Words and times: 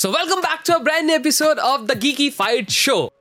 So, 0.00 0.10
welcome 0.10 0.40
back 0.40 0.64
to 0.64 0.76
a 0.76 0.80
brand 0.80 1.08
new 1.08 1.14
episode 1.14 1.58
of 1.58 1.86
the 1.86 1.92
Geeky 1.92 2.32
Fight 2.32 2.70
Show. 2.70 3.12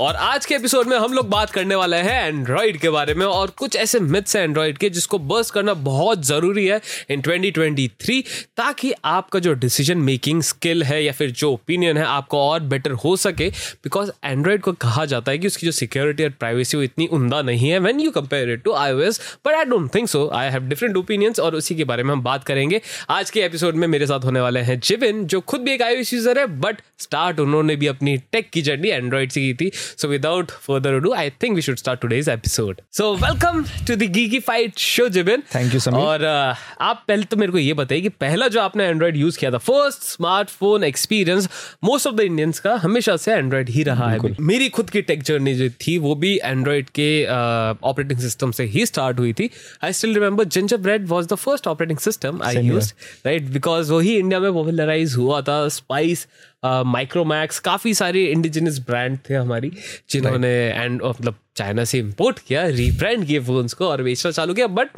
और 0.00 0.16
आज 0.16 0.46
के 0.46 0.54
episode 0.54 0.86
में 0.86 0.98
हम 0.98 1.12
लोग 1.12 1.28
बात 1.28 1.50
करने 1.50 1.74
वाले 1.74 1.96
हैं 1.96 2.28
एंड्रॉइड 2.28 2.80
के 2.80 2.90
बारे 2.90 3.14
में 3.14 3.26
और 3.26 3.50
कुछ 3.50 3.76
ऐसे 3.76 4.00
मिथ्स 4.00 4.36
हैं 4.36 4.44
एंड्रॉइड 4.44 4.78
के 4.78 4.90
जिसको 4.90 5.18
बर्स 5.18 5.50
करना 5.50 5.74
बहुत 5.74 6.24
ज़रूरी 6.24 6.66
है 6.66 6.80
इन 7.10 7.22
2023 7.22 8.22
ताकि 8.56 8.92
आपका 9.04 9.38
जो 9.38 9.54
डिसीज़न 9.54 9.98
मेकिंग 9.98 10.42
स्किल 10.42 10.82
है 10.82 11.04
या 11.04 11.12
फिर 11.12 11.30
जो 11.30 11.52
ओपिनियन 11.52 11.96
है 11.96 12.04
आपको 12.04 12.38
और 12.38 12.60
बेटर 12.60 12.90
हो 12.90 13.16
सके 13.16 13.50
बिकॉज़ 13.50 14.10
एंड्रॉइड 14.24 14.60
को 14.60 14.72
कहा 14.72 15.04
जाता 15.04 15.32
है 15.32 15.38
कि 15.38 15.46
उसकी 15.46 15.66
जो 15.66 15.72
सिक्योरिटी 15.72 16.24
और 16.24 16.30
प्राइवेसी 16.30 16.76
वो 16.76 16.82
इतनी 16.82 17.06
उमदा 17.06 17.42
नहीं 17.42 17.70
है 17.70 17.78
when 17.78 18.00
you 18.00 18.10
compare 18.10 18.50
it 18.50 18.62
to 18.62 18.72
iOS 18.72 19.20
but 19.46 19.54
I 19.54 19.64
don't 19.64 19.94
think 19.94 20.08
so 20.08 20.28
I 20.28 20.50
have 20.50 20.62
different 20.62 20.96
opinions 20.96 21.40
और 21.40 21.54
उसी 21.54 21.74
के 21.74 21.84
बारे 21.84 22.02
में 22.02 22.12
हम 22.12 22.22
बात 22.22 22.44
करेंगे। 22.44 22.80
आज 23.10 23.30
के 23.30 23.40
एपिसोड 23.40 23.74
में 23.74 23.88
मेरे 23.88 24.06
साथ 24.06 24.20
होने 24.24 24.40
वाले 24.40 24.60
हैं 24.60 24.80
जिविन 24.80 25.24
जो 25.24 25.40
खुद 25.40 25.60
भी 25.60 25.72
एक 25.72 25.82
आईओएस 25.82 26.14
यूज़र 26.14 26.38
है 26.38 26.46
बट 26.46 26.80
स्टार्ट 26.98 27.40
उन्होंने 27.40 27.76
भी 27.76 27.86
अपनी 27.86 28.16
टेक 28.16 28.50
की 28.50 28.62
जर्नी 28.62 28.88
एंड्रॉइड 28.88 29.32
से 29.32 29.40
की 29.40 29.54
थी। 29.54 29.70
So 29.96 30.08
without 30.08 30.50
further 30.50 30.96
ado, 30.96 31.12
I 31.14 31.30
think 31.30 31.54
we 31.54 31.62
should 31.62 31.78
start 31.78 32.00
today's 32.00 32.28
episode. 32.28 32.82
So 32.90 33.16
welcome 33.16 33.64
to 33.86 33.96
the 33.96 34.08
Geeky 34.08 34.42
Fight 34.42 34.78
show, 34.78 35.08
Jibin. 35.08 35.44
Thank 35.46 35.72
you, 35.72 35.80
Samir. 35.80 36.00
और 36.00 36.20
uh, 36.22 36.56
आप 36.80 37.04
पहले 37.08 37.24
तो 37.24 37.36
मेरे 37.36 37.52
को 37.52 37.58
ये 37.58 37.74
बताइए 37.74 38.00
कि 38.00 38.08
पहला 38.20 38.48
जो 38.48 38.60
आपने 38.60 38.84
एंड्रॉइड 38.86 39.16
यूज़ 39.16 39.38
किया 39.38 39.50
था 39.50 39.58
first 39.60 40.02
smartphone 40.04 40.84
experience 40.84 41.48
most 41.84 42.06
of 42.06 42.14
the 42.14 42.20
Indians 42.20 42.60
का 42.60 42.74
हमेशा 42.82 43.16
से 43.16 43.32
एंड्रॉइड 43.32 43.68
ही 43.70 43.82
रहा 43.82 44.10
है 44.10 44.34
मेरी 44.40 44.68
खुद 44.78 44.90
की 44.90 45.02
टेक 45.02 45.22
जर्नी 45.22 45.54
जो 45.54 45.68
थी 45.86 45.96
वो 45.98 46.14
भी 46.24 46.34
एंड्रॉइड 46.44 46.90
के 47.00 47.10
ऑपरेटिंग 47.26 48.18
uh, 48.18 48.24
सिस्टम 48.24 48.50
से 48.52 48.64
ही 48.66 48.86
स्टार्ट 48.86 49.18
हुई 49.18 49.32
थी 49.32 49.50
I 49.84 49.92
still 49.92 50.14
remember 50.14 50.44
ginger 50.58 50.76
bread 50.86 51.06
was 51.08 51.26
the 51.28 51.34
first 51.44 51.66
operating 51.68 51.98
system 51.98 52.42
I 52.44 52.66
use 52.68 52.92
right 53.26 53.50
because 53.52 53.92
वही 53.92 54.16
इंडिया 54.18 54.40
में 54.40 54.52
पॉपुलराइज 54.52 55.14
हुआ 55.16 55.40
था 55.42 55.66
स्पाइस 55.78 56.26
माइक्रोमैक्स 56.64 57.58
uh, 57.58 57.64
काफ़ी 57.64 57.94
सारे 57.94 58.24
इंडिजिनस 58.24 58.78
ब्रांड 58.78 59.18
थे 59.30 59.34
हमारी 59.34 59.72
जिन्होंने 60.10 60.48
एंड 60.48 61.02
मतलब 61.02 61.34
चाइना 61.56 61.84
से 61.84 61.98
इम्पोर्ट 61.98 62.38
किया 62.38 62.66
रीब्रांड 62.66 63.26
किए 63.26 63.40
फोन्स 63.40 63.72
को 63.74 63.86
और 63.86 64.02
बेचना 64.02 64.30
चालू 64.32 64.54
किया. 64.54 64.66
बट 64.66 64.88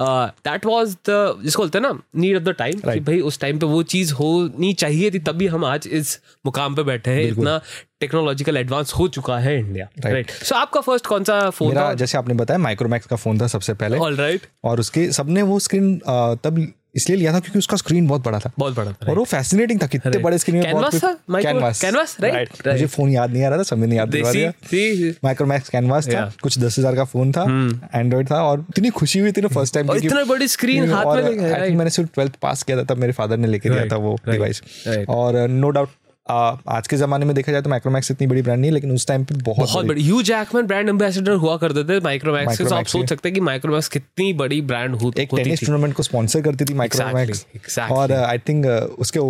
दैट 0.00 0.66
वाज 0.66 0.96
द 1.08 1.40
जिसको 1.44 1.62
बोलते 1.62 1.78
हैं 1.78 1.82
ना 1.82 2.00
नीड 2.16 2.36
ऑफ़ 2.36 2.44
द 2.44 2.54
टाइम 2.58 2.80
कि 2.80 3.00
भाई 3.00 3.20
उस 3.20 3.40
टाइम 3.40 3.58
पे 3.58 3.66
वो 3.66 3.82
चीज़ 3.92 4.12
होनी 4.14 4.72
चाहिए 4.74 5.10
थी 5.10 5.18
तभी 5.18 5.46
हम 5.46 5.64
आज 5.64 5.88
इस 5.88 6.18
मुकाम 6.46 6.74
पे 6.74 6.82
बैठे 6.82 7.10
हैं 7.10 7.22
इतना 7.22 7.60
टेक्नोलॉजिकल 8.00 8.56
एडवांस 8.56 8.92
हो 8.92 9.08
चुका 9.08 9.38
है 9.38 9.58
इंडिया 9.58 9.88
राइट 10.06 10.30
सो 10.30 10.54
आपका 10.54 10.80
फ़र्स्ट 10.80 11.06
कौन 11.06 11.24
सा 11.24 11.38
फ़ोन 11.50 11.76
था? 11.76 11.92
जैसे 11.94 12.18
आपने 12.18 12.34
बताया 12.34 12.58
माइक्रोमैक्स 12.58 13.06
का 13.06 13.16
फ़ोन 13.16 13.40
था 13.40 13.46
सबसे 13.46 13.74
पहले। 13.74 13.98
ऑल 13.98 14.16
राइट 14.16 14.46
और 14.64 14.80
उसके 14.80 15.10
सबने 15.12 15.42
वो 15.42 15.58
स्क्रीन 15.60 15.96
तब 16.44 16.66
इसलिए 16.94 17.18
लिया 17.18 17.32
था 17.32 17.40
क्योंकि 17.40 17.58
उसका 17.58 17.76
स्क्रीन 17.76 18.06
बहुत 18.08 18.24
बड़ा 18.24 18.38
था। 18.38 18.50
बहुत 18.58 18.74
बड़ा 18.76 18.92
था 18.92 19.10
और 19.10 19.18
वो 19.18 19.24
फैसिनेटिंग 19.26 19.82
था 19.82 19.86
कितने 19.86 20.18
बड़े 20.20 20.38
स्क्रीन 20.38 20.62
कैनवास 20.62 21.00
था 21.04 21.12
कैनवास 21.40 21.80
कैनवास 21.80 22.16
राइट 22.20 22.66
मुझे 22.66 22.86
फ़ोन 22.86 23.10
याद 23.10 23.32
नहीं 23.32 23.44
आ 23.44 23.48
रहा 23.48 23.58
था 23.58 23.62
समझ 23.64 23.88
नहीं 23.88 23.98
याद 23.98 24.08
दिला 24.08 24.32
दिया। 24.32 25.12
माइक्रोमैक्स 25.24 25.68
कैनवास 25.68 26.08
था 26.08 26.30
कुछ 26.42 26.58
दस 26.58 26.78
हज़ार 26.78 26.96
का 26.96 27.04
फ़ोन 27.06 27.32
था 27.32 27.42
एंड्रॉइड 27.42 28.14
हम्म। 28.22 28.24
था 28.30 28.42
और 28.42 28.64
इतनी 28.70 28.90
खुशी 28.92 29.18
हुई 29.18 29.32
थी 29.32 29.40
ना 29.40 29.48
फ़र्स्ट 29.50 29.74
टाइम 29.74 29.92
इतना 29.94 30.24
बड़ी 30.24 30.48
स्क्रीन 30.48 30.92
हाथ 30.92 31.16
में 31.16 31.76
मैंने 31.76 31.90
सिर्फ़ 31.90 32.10
ट्वेल्थ 32.14 32.36
पास 32.42 32.62
किया 32.62 32.78
था 32.78 32.84
तब 32.84 32.98
मेरे 32.98 33.12
फादर 33.12 33.36
ने 33.36 33.48
लेके 33.48 33.70
दिया 33.70 33.86
था 33.86 33.96
वो 33.98 34.18
डिवाइस 34.26 34.62
और 35.08 35.46
नो 35.48 35.70
डाउट 35.70 35.88
आज 36.30 36.88
के 36.88 36.96
जमाने 36.96 37.26
में 37.26 37.34
देखा 37.34 37.52
जाए 37.52 37.62
तो 37.62 37.70
माइक्रोमैक्स 37.70 38.10
इतनी 38.10 38.26
बड़ी 38.26 38.42
ब्रांड 38.42 38.60
नहीं 38.60 38.70
लेकिन 38.70 38.92
उस 38.92 39.06
टाइम 39.06 39.24
पे 39.24 39.34
बहुत 39.36 39.68
बहुत 39.68 39.86
बड़ी। 39.86 40.02
यू 40.02 40.22
जैकमैन 40.22 40.66
ब्रांड 40.66 40.88
एम्बेसडर 40.88 41.32
हुआ 41.42 41.56
करते 41.56 41.84
थे 41.84 42.00
माइक्रोमैक्स 42.00 42.58
के 42.58 42.74
आप 42.74 42.86
सोच 42.86 43.08
सकते 43.08 43.28
हैं 43.28 43.34
कि 43.34 43.40
माइक्रोमैक्स 43.40 43.88
कितनी 43.88 44.32
बड़ी 44.34 44.60
ब्रांड 44.62 44.94
हो 44.96 45.12
एक 45.18 45.28
टेनिस 45.36 45.60
टूर्नामेंट 45.60 45.94
को 45.94 46.02
स्पॉन्सर 46.02 46.42
करती 46.42 46.64
थी 46.64 46.74
माइक्रोमैक्स 46.74 47.78
और 47.80 48.12
आई 48.12 48.38
थिंक 48.48 48.66
उसके 48.98 49.20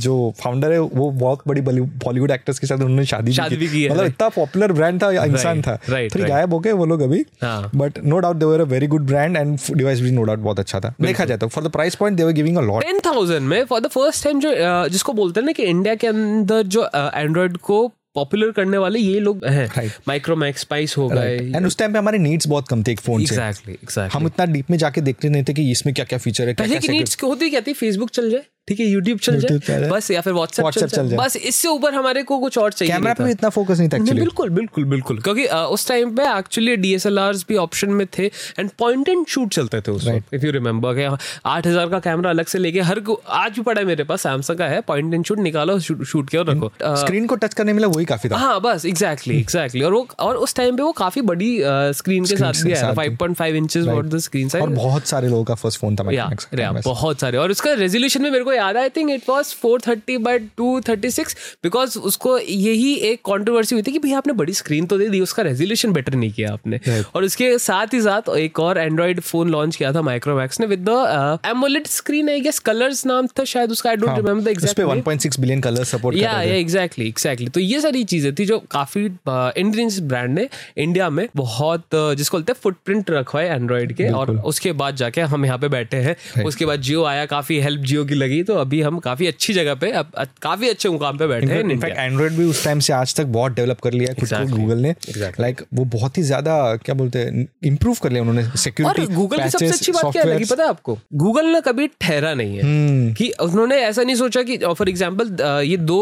जो 0.00 0.14
फाउंडर 0.40 0.72
है 0.72 0.78
वो 0.80 1.10
बहुत 1.12 1.42
बड़ी 1.48 1.60
बॉलीवुड 1.60 2.30
एक्टर्स 2.30 2.58
के 2.58 2.66
साथ 2.66 2.76
उन्होंने 2.76 3.04
शादी 3.06 3.32
शादी 3.32 3.56
भी 3.56 3.68
की 3.68 3.88
मतलब 3.88 4.06
इतना 4.06 4.28
पॉपुलर 4.30 4.72
ब्रांड 4.72 5.02
था 5.02 5.10
इंसान 5.24 5.62
था। 5.62 5.76
फिर 5.86 6.26
गायब 6.26 6.52
हो 6.54 6.58
गए 6.58 6.72
वो 6.72 6.86
लोग 6.86 7.00
अभी। 7.00 7.24
But 7.44 7.98
no 8.04 8.18
doubt 8.18 8.36
they 8.36 8.46
were 8.46 8.60
a 8.60 8.64
very 8.72 8.86
good 8.86 9.06
brand 9.06 9.36
and 9.36 9.58
device 9.72 10.00
भी 10.00 10.10
नो 10.10 10.22
डाउट 10.22 10.38
बहुत 10.40 10.60
अच्छा 10.60 10.80
था। 10.80 10.94
देखा 11.02 11.24
जाए 11.24 11.38
तो 11.38 11.48
for 11.48 11.64
the 11.64 11.70
price 11.70 11.94
point 11.94 12.16
they 12.16 12.24
were 12.24 12.32
giving 12.32 12.56
a 12.56 12.60
lot 12.62 12.84
10000 12.84 13.40
में 13.42 13.64
फॉर 13.64 13.80
द 13.80 13.88
फ़र्स्ट 13.88 14.24
टाइम 14.24 14.40
जो 14.40 14.54
जिसको 14.88 15.12
बोलते 15.12 15.40
हैं 15.40 15.46
ना 15.46 15.52
कि 15.52 15.62
इंडिया 15.64 15.94
के 15.94 16.06
अंदर 16.44 16.62
जो 16.68 16.88
एंड्रॉइड 16.94 17.56
को 17.56 17.86
पॉपुलर 18.14 18.50
करने 18.50 18.78
वाले 18.78 18.98
ये 18.98 19.20
लोग 19.20 19.44
हैं। 19.44 19.90
माइक्रोमैक्स 20.08 20.60
स्पाइस 20.60 20.96
हो 20.96 21.08
गए। 21.08 21.36
एंड 21.54 21.66
उस 21.66 21.76
टाइम 21.78 21.92
पे 21.92 21.98
हमारे 21.98 22.18
नीड्स 22.18 22.46
बहुत 22.46 22.68
कम 22.68 22.82
थे 22.82 22.92
एक 22.92 23.00
फ़ोन 23.00 23.22
exactly, 23.22 23.66
से 23.66 23.72
एग्जैक्टली 23.72 24.08
हम 24.12 24.26
इतना 24.26 24.46
डीप 24.46 24.70
में 24.70 24.78
जाके 24.78 25.00
देखते 25.00 25.28
नहीं 25.28 25.44
थे 25.44 25.54
कि 25.54 25.70
इसमें 25.70 25.94
क्या 25.94 26.04
क्या 26.04 26.18
फीचर 26.18 26.48
है 26.48 26.54
पहले 26.54 26.78
की 26.78 26.88
नीड्स 26.88 27.16
होती 27.22 27.50
क्या 27.50 27.60
थी? 27.60 27.72
फेसबुक 27.72 28.10
चल 28.10 28.30
जाए। 28.30 28.44
ठीक 28.68 28.78
है 28.80 28.86
यूट्यूब 28.86 29.18
चल 29.18 29.38
जाए। 29.40 29.88
बस 29.88 30.10
या 30.10 30.20
फिर 30.20 30.32
व्हाट्सएप 30.32 30.68
चल, 30.68 30.86
चल 30.86 31.08
जाए। 31.08 31.18
बस 31.18 31.36
इससे 31.38 31.68
ऊपर 31.68 31.94
हमारे 31.94 32.22
को 32.22 32.38
कुछ 32.40 32.56
और 32.58 32.72
चाहिए 32.72 32.92
कैमरा 32.92 33.12
पे 33.14 33.30
इतना 33.30 33.48
फोकस 33.50 33.78
नहीं 33.78 33.88
था 33.88 33.96
एक्चुअली 33.96 34.20
बिल्कुल 34.20 34.50
बिल्कुल 34.50 34.84
बिल्कुल। 34.92 35.18
क्योंकि 35.22 35.44
उस 35.46 35.86
टाइम 35.88 36.14
पे 36.16 36.28
एक्चुअली 36.28 36.76
डीएसएलआरस 36.76 37.44
भी 37.48 37.56
ऑप्शन 37.56 37.90
में 37.90 38.06
थे 38.18 38.26
एंड 38.58 38.70
पॉइंट 38.78 39.08
एंड 39.08 39.26
शूट 39.28 39.52
चलते 39.54 39.80
थे 39.80 39.92
उस 39.92 40.06
वक्त 40.06 40.34
इफ़ 40.34 40.46
यू 40.46 40.52
रिमेंबर 40.52 41.02
आठ 41.46 41.66
हज़ार 41.66 41.88
का 41.88 41.98
कैमरा 42.00 42.30
अलग 42.30 42.46
से 42.46 42.58
लेके 42.58 42.80
हर 42.82 43.02
आज 43.34 43.52
भी 43.56 43.62
पड़ा 43.62 43.80
है 43.80 43.86
मेरे 43.86 44.04
पास 44.04 44.22
सैमसंग 44.22 44.58
का 44.58 44.66
है 44.68 44.80
पॉइंट 44.88 45.14
एंड 45.14 45.24
शूट 45.24 45.38
निकालो 45.40 45.78
शूट 45.80 46.30
किया 46.30 46.42
रखो। 46.48 46.72
स्क्रीन 46.96 47.26
को 47.26 47.36
टच 47.36 47.54
करने 47.54 47.72
मिला 47.72 47.88
वही 47.88 48.04
काफ़ी 48.06 48.30
था। 48.30 48.36
हाँ 48.36 48.60
बस 48.60 48.86
एग्जैक्टली 48.86 49.38
एग्जैक्टली 49.40 49.82
और 49.82 49.92
वो 49.92 50.06
और 50.20 50.36
उस 50.38 50.54
टाइम 50.54 50.76
पे 50.76 50.82
वो 50.82 50.92
काफ़ी 50.94 51.22
बड़ी 51.24 51.52
स्क्रीन 52.00 52.24
के 52.24 52.36
साथ 52.36 52.64
भी 52.64 52.72
आया 52.72 52.92
five 52.94 53.16
point 53.20 53.36
five 53.36 53.56
inches 53.56 53.86
what 53.86 54.06
the 54.06 54.18
screen 54.20 54.48
size 54.48 54.64
और 54.64 54.72
बहुत 54.72 55.06
सारे 55.06 55.28
लोगों 55.28 55.44
का 55.44 55.54
फ़र्स्ट 55.56 55.80
फ़ोन 55.80 55.96
था 55.96 56.80
बहुत 56.82 57.20
सारे। 57.20 57.38
और 57.38 57.50
उसका 57.50 57.72
रेजोल्यूशन 57.76 58.22
में 58.22 58.30
मेरे 58.30 58.44
को 58.44 58.52
याद 58.54 58.76
I 58.76 58.88
think 58.88 59.10
it 59.10 59.22
was 59.28 59.54
four 59.54 59.80
thirty 59.80 60.18
by 60.18 60.38
two 60.38 60.80
thirty 60.80 61.10
six 61.10 61.36
because 61.62 61.98
उसको 61.98 62.38
यही 62.38 62.94
एक 62.94 63.20
कॉन्ट्रोवर्सी 63.24 63.74
हुई 63.74 63.82
थी 63.82 63.92
कि 63.92 63.98
भैया 63.98 64.18
आपने 64.18 64.32
बड़ी 64.32 64.52
स्क्रीन 64.52 64.86
तो 64.86 64.98
दे 64.98 65.08
दी 65.08 65.20
उसका 65.20 65.42
रेजोल्यूशन 65.42 65.92
बेटर 65.92 66.14
नहीं 66.14 66.32
किया 66.32 66.52
आपने। 66.52 66.80
और 67.14 67.24
उसके 67.24 67.58
साथ 67.58 67.94
ही 67.94 68.00
साथ 68.00 68.36
एक 68.36 68.60
और 68.60 68.78
एंड्रॉइड 68.78 69.20
फ़ोन 69.20 69.50
लॉन्च 69.50 69.76
किया 69.76 69.92
था 69.92 70.02
माइक्रोमैक्स 70.02 70.60
ने 70.60 70.66
with 70.66 70.84
the 70.88 71.38
AMOLED 71.46 71.86
screen 71.86 72.28
I 72.28 72.40
guess 72.40 72.58
colours 72.58 73.06
नाम 73.06 73.26
था 73.26 73.44
शायद 73.44 73.70
उसका 73.70 73.90
I 73.90 73.96
don't 73.96 74.16
remember 74.16 74.42
the 74.42 74.48
exact 74.48 74.80
1.6 74.80 75.40
billion 75.40 75.60
colour 75.60 75.84
support 75.84 76.16
या 76.16 76.42
या 76.42 76.54
एग्जैक्टली 76.54 77.08
एग्जैक्टली 77.08 77.48
तो 77.48 77.60
ये 77.60 77.80
सारी 77.80 78.04
चीज़ें 78.04 78.34
थी 78.34 78.44
जो 78.44 78.58
काफ़ी 78.70 79.04
इंडियन 79.04 79.90
uh, 79.90 79.98
ब्रांड 79.98 80.38
ने 80.38 80.48
इंडिया 80.76 81.10
में 81.10 81.28
बहुत 81.36 81.80
uh, 81.80 82.14
जिसको 82.14 82.36
बोलते 82.36 82.52
हैं 82.52 82.60
फुटप्रिंट 82.62 83.10
रखवाए 83.10 83.48
एंड्रॉइड 83.48 83.92
के। 83.92 84.08
और 84.08 84.30
उसके 84.30 84.72
बाद 84.72 84.96
जाके 84.96 85.20
हम 85.20 85.44
यहाँ 85.46 85.58
पे 85.58 85.68
बैठे 85.68 85.96
हैं। 85.96 86.44
उसके 86.44 86.66
बाद 86.66 86.80
जियो 86.80 87.04
आया 87.04 87.26
काफ़ी 87.26 87.60
हेल्प 87.60 87.80
जियो 87.80 88.04
की 88.04 88.14
लगी। 88.14 88.43
तो 88.44 88.54
अभी 88.56 88.80
हम 88.82 88.98
काफ़ी 89.00 89.26
अच्छी 89.26 89.52
जगह 89.52 89.74
पे 89.74 89.90
अब 89.92 90.12
काफ़ी 90.42 90.68
अच्छे 90.68 90.88
मुकाम 90.88 91.18
पे 91.18 91.26
बैठे 91.26 91.46
हैं 91.46 91.60
इनफैक्ट 91.62 91.98
एंड्रॉइड 91.98 92.32
भी 92.32 92.44
उस 92.44 92.64
टाइम 92.64 92.80
से 92.80 92.92
आज 92.92 93.14
तक 93.14 93.26
बहुत 93.34 93.52
डेवलप 93.52 93.80
कर 93.80 93.92
लिया 93.92 94.10
है 94.10 94.14
खुद 94.16 94.28
को 94.30 94.56
गूगल 94.56 94.78
ने। 94.78 94.94
लाइक 95.40 95.62
वो 95.74 95.84
बहुत 95.94 96.18
ही 96.18 96.22
ज़्यादा 96.22 96.54
क्या 96.84 96.94
बोलते 96.94 97.18
हैं 97.18 97.46
इंप्रूव 97.64 97.96
कर 98.02 98.10
लिया 98.10 98.22
उन्होंने 98.22 98.44
सिक्योरिटी 98.58 99.14
गूगल 99.14 99.42
की 99.42 99.50
सबसे 99.50 99.66
अच्छी 99.68 99.92
बात 99.92 100.12
क्या 100.12 100.24
लगी 100.24 100.44
पता 100.44 100.62
है 100.62 100.68
आपको? 100.68 100.98
गूगल 101.14 101.46
ने 101.46 101.60
कभी 101.60 101.86
ठहरा 102.00 102.34
नहीं 102.34 102.56
है। 102.56 102.62
हम्म। 102.62 103.12
कि 103.12 103.30
उन्होंने 103.42 103.76
ऐसा 103.82 104.02
नहीं 104.02 104.16
सोचा 104.16 104.42
कि 104.42 104.56
फॉर 104.58 104.88
एग्ज़ाम्पल 104.88 105.36
ये 105.64 105.76
दो 105.76 106.00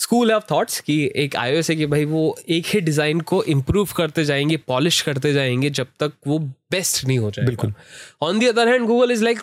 स्कूल 0.00 0.32
ऑफ़ 0.32 0.44
थॉट्स 0.50 0.80
की 0.80 1.02
एक 1.16 1.36
आईओएस 1.36 1.70
है 1.70 1.76
कि 1.76 1.86
भाई 1.86 2.04
वो 2.06 2.24
एक 2.48 2.66
ही 2.66 2.80
डिज़ाइन 2.80 3.20
को 3.30 3.42
इम्प्रूव 3.48 3.88
करते 3.96 4.24
जाएँगे 4.24 4.56
पॉलिश 4.68 5.00
करते 5.02 5.32
जाएँगे 5.32 5.70
जब 5.72 5.86
तक 6.00 6.12
वो 6.26 6.38
बेस्ट 6.72 7.06
नहीं 7.06 7.18
हो 7.18 7.30
जाए 7.30 7.46
बिल्कुल। 7.46 7.72
On 8.22 8.38
the 8.38 8.46
other 8.46 8.68
hand 8.68 8.86
Google 8.86 9.10
is 9.12 9.24
like 9.24 9.40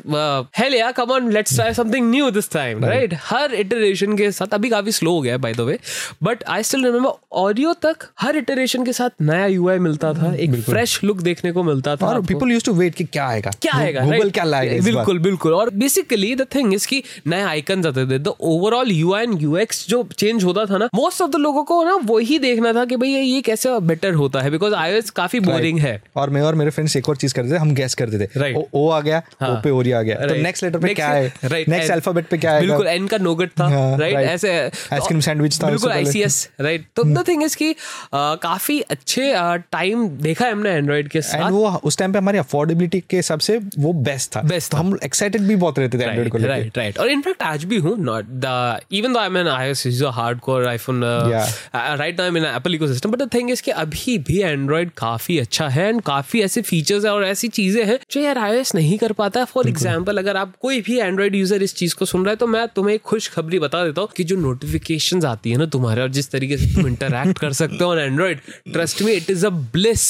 hell 0.57 0.73
yeah 0.73 0.91
come 0.91 1.11
on 1.11 1.31
let's 1.31 1.55
try 1.55 1.73
something 1.73 2.09
new 2.11 2.29
this 2.31 2.51
time 2.51 2.85
right 2.85 3.13
her 3.23 3.53
iteration 3.55 4.17
के 4.17 4.31
साथ 4.31 4.53
अभी 4.53 4.69
काफ़ी 4.69 4.91
स्लो 4.91 5.11
हो 5.11 5.21
गया 5.21 5.37
by 5.37 5.53
the 5.53 5.61
way 5.61 5.77
but 6.23 6.43
I 6.47 6.63
still 6.63 6.85
remember 6.85 7.11
audio 7.39 7.73
तक 7.81 8.07
हर 8.21 8.37
इटरेशन 8.37 8.85
के 8.85 8.93
साथ 8.93 9.21
नया 9.21 9.45
यूआई 9.47 9.79
मिलता 9.79 10.13
था 10.13 10.33
एक 10.35 10.55
फ्रेश 10.61 10.99
लुक 11.03 11.21
देखने 11.21 11.51
को 11.51 11.63
मिलता 11.63 11.95
था 11.95 12.07
और 12.07 12.21
पीपल 12.25 12.51
यूज्ड 12.51 12.65
टू 12.65 12.73
वेट 12.73 12.95
कि 12.95 13.03
क्या 13.03 13.27
आएगा? 13.27 13.51
क्या 13.61 13.73
आएगा 13.75 14.01
गूगल 14.05 14.29
क्या 14.29 14.43
लाएगा 14.43 14.83
बिल्कुल 14.85 15.19
बिल्कुल। 15.19 15.53
और 15.53 15.69
बेसिकली 15.75 16.33
द 16.35 16.45
थिंग 16.55 16.73
इज़ 16.73 16.87
कि 16.87 17.01
नए 17.27 17.41
आइकन 17.43 17.85
आते 17.87 18.05
थे 18.11 18.19
the 18.19 18.33
overall 18.51 18.91
UI 18.91 19.23
and 19.23 19.41
UX 19.41 19.85
जो 19.89 20.03
चेंज 20.17 20.43
होता 20.43 20.65
था 20.65 20.77
ना 20.77 20.89
मोस्ट 20.95 21.21
ऑफ़ 21.21 21.31
द 21.31 21.35
लोगों 21.37 21.63
को 21.63 21.83
ना 21.83 21.95
वही 22.05 22.39
देखना 22.39 22.73
था 22.73 22.85
कि 22.85 22.95
भाई 22.97 23.09
ये 23.09 23.41
कैसे 23.41 23.79
बेटर 23.87 24.13
होता 24.13 24.41
है 24.41 24.51
बिकॉज़ 24.51 24.73
आईओएस 24.75 25.09
काफ़ी 25.11 25.39
बोरिंग 25.39 25.79
है। 25.79 26.01
और 26.15 26.29
मैं 26.29 26.41
और 26.41 26.55
मेरे 26.55 26.71
फ्रेंड्स 26.71 26.95
एक 26.97 27.09
और 27.09 27.16
चीज़ 27.17 27.33
करते 27.33 27.51
थे 27.51 27.57
हम 27.57 27.73
गैस 27.75 27.95
करते 27.95 28.19
थे। 28.19 28.39
राइट 28.39 28.55
ओ 28.55 28.65
ओ 28.75 28.89
आ 28.89 28.99
गया 29.01 29.21
हाँ. 29.41 29.49
ओ। 29.49 29.61
पे 29.63 29.69
ओरी 29.71 29.91
आ 29.91 30.01
गया। 30.01 30.15
right. 30.17 30.29
तो 30.29 30.41
नेक्स्ट 30.43 30.63
लेटर 30.63 30.79
पे 30.79 30.93
क्या 30.93 31.07
है? 31.09 31.33
राइट 31.45 31.69
नेक्स्ट 31.69 31.91
अल्फ़ाबेट 31.91 32.27
पे 32.27 32.37
क्या 32.37 32.51
है 32.51 32.61
बिल्कुल 32.61 32.87
एन 32.87 33.07
का 33.07 33.17
नोगट 33.19 33.49
था 33.51 33.67
राइट 33.97 34.15
हाँ, 34.15 34.23
ऐसे 34.23 34.51
आइसक्रीम 34.57 35.19
सैंडविच 35.21 35.61
था 35.63 35.69
बिल्कुल 35.69 35.91
आईसीएस 35.91 36.47
राइट 36.61 36.85
तो 36.95 37.03
द 37.03 37.23
थिंग 37.27 37.43
इज़ 37.43 37.57
कि 37.57 37.73
काफ़ी 38.13 38.79
अच्छे 38.89 39.31
टाइम 39.71 40.07
देखा 40.21 40.45
है 40.45 40.51
हमने 40.51 40.69
एंड्रॉइड 40.71 41.07
के 41.09 41.21
साथ। 41.21 41.51
वो 41.51 41.69
उस 41.83 41.97
टाइम 41.97 42.13
पे 42.13 42.19
हमारी 42.19 42.37
अफोर्डेबिलिटी 42.37 43.03
के 43.09 43.17
हिसाब 43.17 43.39
से 43.39 43.57
वो 43.77 43.93
बेस्ट 44.05 44.35
था। 44.35 44.41
बेस्ट 44.47 44.71
तो 44.71 44.77
हम 44.77 44.97
एक्साइटेड 45.03 45.41
भी 45.41 45.55
बहुत 45.55 45.79
रहते 45.79 45.99
थे 45.99 46.03
एंड्रॉइड 46.03 46.31
को 46.31 46.37
राइट 46.37 46.77
राइट 46.77 46.99
और 46.99 47.09
इनफैक्ट 47.09 47.43
आज 47.43 47.63
भी 47.63 47.77
हूँ 47.85 47.95
not 48.03 48.25
the 48.45 48.79
even 48.93 49.13
though 49.13 49.19
I 49.19 49.27
am 49.27 49.37
an 49.37 49.47
iOS 49.47 49.85
is 49.87 50.03
a 50.05 50.09
hardcore 50.13 50.67
iPhone 50.67 51.03
right 51.03 52.19
now 52.19 52.25
I 52.25 52.41
in 52.41 52.45
Apple 52.45 52.75
ecosystem 52.75 53.11
but 53.11 53.21
the 53.21 53.29
thing 53.33 53.51
is 53.51 53.61
कि 53.63 53.71
अभी 53.83 54.17
भी 54.27 54.41
एंड्रॉइड 54.41 54.91
काफ़ी 54.97 55.37
अच्छा 55.39 55.67
है 55.69 55.87
एंड 55.89 56.01
काफ़ी 56.05 56.41
ऐसे 56.41 56.61
फीचर्स 56.61 57.05
है 57.07 57.13
और 57.13 57.25
ऐसी 57.25 57.47
चीज़ें 57.49 57.83
हैं 57.85 57.99
जो 58.11 58.21
यार 58.21 58.37
आईओएस 58.37 58.73
नहीं 58.75 58.97
कर 58.97 59.11
पाता। 59.13 59.39
है 59.39 59.45
फॉर 59.45 59.67
एग्ज़ाम्पल 59.69 60.17
अगर 60.17 60.37
आप 60.37 60.53
कोई 60.61 60.81
भी 60.81 60.97
एंड्रॉइड 60.99 61.35
यूज़र 61.35 61.63
इस 61.63 61.75
चीज़ 61.75 61.95
को 61.95 62.05
सुन 62.05 62.23
रहा 62.23 62.31
है 62.31 62.35
तो 62.35 62.47
मैं 62.47 62.67
तुम्हें 62.75 62.97
खुश 63.05 63.27
खबरी 63.29 63.59
बता 63.59 63.83
देता 63.85 64.01
हूँ 64.01 64.09
कि 64.17 64.23
जो 64.23 64.35
नोटिफिकेशन 64.37 65.25
आती 65.25 65.51
है 65.51 65.57
ना 65.57 65.65
तुम्हारे 65.67 66.01
और 66.01 66.09
जिस 66.11 66.31
तरीके 66.31 66.57
से 66.57 66.73
तुम 66.75 66.87
इंटरक्ट 66.87 67.39
कर 67.39 67.53
सकते 67.53 67.83
हो 67.83 67.89
ऑन 67.91 67.99
एंड्रॉइड 67.99 68.41
ट्रस्ट 68.73 69.01
में 69.01 69.13
इट 69.13 69.29
इज़ 69.29 69.45
अ 69.45 69.49
ब्लिस 69.49 70.05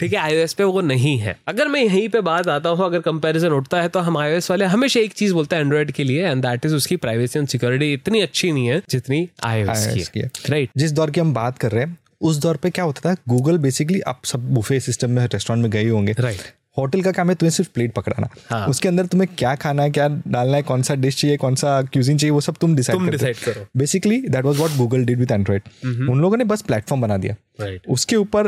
ठीक 0.00 0.12
है 0.12 0.18
आईओएस 0.20 0.54
पे 0.54 0.64
वो 0.64 0.80
नहीं 0.82 1.16
है। 1.18 1.36
अगर 1.48 1.68
मैं 1.68 1.82
यहीं 1.82 2.08
पे 2.08 2.20
बात 2.22 2.48
आता 2.48 2.68
हूँ 2.68 2.84
अगर 2.84 3.00
कंपेरिजन 3.02 3.52
उठता 3.52 3.80
है 3.82 3.88
तो 3.88 4.00
हम 4.00 4.18
आईओएस 4.18 4.50
वाले 4.50 4.64
हमेशा 4.66 5.00
एक 5.00 5.12
चीज़ 5.12 5.34
बोलते 5.34 5.56
हैं 5.56 5.62
एंड्रॉइड 5.62 5.90
के 5.92 6.04
लिए 6.04 6.26
एंड 6.26 6.42
दैट 6.42 6.66
इज़ 6.66 6.74
उसकी 6.74 6.96
प्राइवेसी 6.98 7.38
एंड 7.38 7.48
सिक्योरिटी 7.48 7.92
इतनी 7.92 8.20
अच्छी 8.20 8.52
नहीं 8.52 8.66
है 8.66 8.82
जितनी 8.90 9.28
आईओएस 9.44 10.08
की 10.08 10.20
है। 10.20 10.30
राइट 10.48 10.70
जिस 10.76 10.92
दौर 10.92 11.10
की 11.10 11.20
हम 11.20 11.34
बात 11.34 11.58
कर 11.58 11.70
रहे 11.70 11.84
हैं 11.84 11.98
उस 12.20 12.36
दौर 12.36 12.56
पे 12.56 12.70
क्या 12.70 12.84
होता 12.84 13.10
था? 13.10 13.16
गूगल 13.28 13.58
बेसिकली 13.58 14.00
आप 14.00 14.20
सब 14.24 14.54
बुफे 14.54 14.80
सिस्टम 14.80 15.10
में 15.10 15.26
रेस्टोरेंट 15.26 15.62
में 15.62 15.70
गए 15.70 15.88
होंगे। 15.88 16.14
राइट 16.18 16.40
होटल 16.76 17.02
का 17.02 17.12
काम 17.12 17.28
है 17.28 17.34
तुम्हें 17.34 17.50
सिर्फ़ 17.50 17.70
प्लेट 17.74 17.92
पकड़ाना। 17.94 18.28
हाँ. 18.48 18.66
उसके 18.68 18.88
अंदर 18.88 19.06
तुम्हें 19.06 19.28
क्या 19.38 19.54
खाना 19.56 19.82
है 19.82 19.90
क्या 19.90 20.08
डालना 20.08 20.56
है 20.56 20.62
कौन 20.62 20.82
सा 20.82 20.94
डिश 20.96 21.20
चाहिए 21.20 21.36
कौन 21.36 21.54
सा 21.54 21.80
क्यूजिन 21.84 22.18
चाहिए 22.18 22.30
वो 22.30 22.40
सब 22.40 22.56
तुम 22.60 22.74
डिसाइड 22.76 23.36
करो। 23.38 23.66
Basically 23.76 24.20
that 24.20 24.44
was 24.44 24.56
what 24.56 24.76
Google 24.76 25.04
did 25.04 25.18
with 25.18 25.32
Android 25.32 25.62
उन 25.84 26.20
लोगों 26.20 26.36
ने 26.36 26.44
बस 26.46 26.62
प्लेटफॉर्म 26.62 27.02
बना 27.02 27.16
दिया। 27.16 27.34
Right. 27.60 27.88
उसके 27.90 28.16
ऊपर 28.16 28.46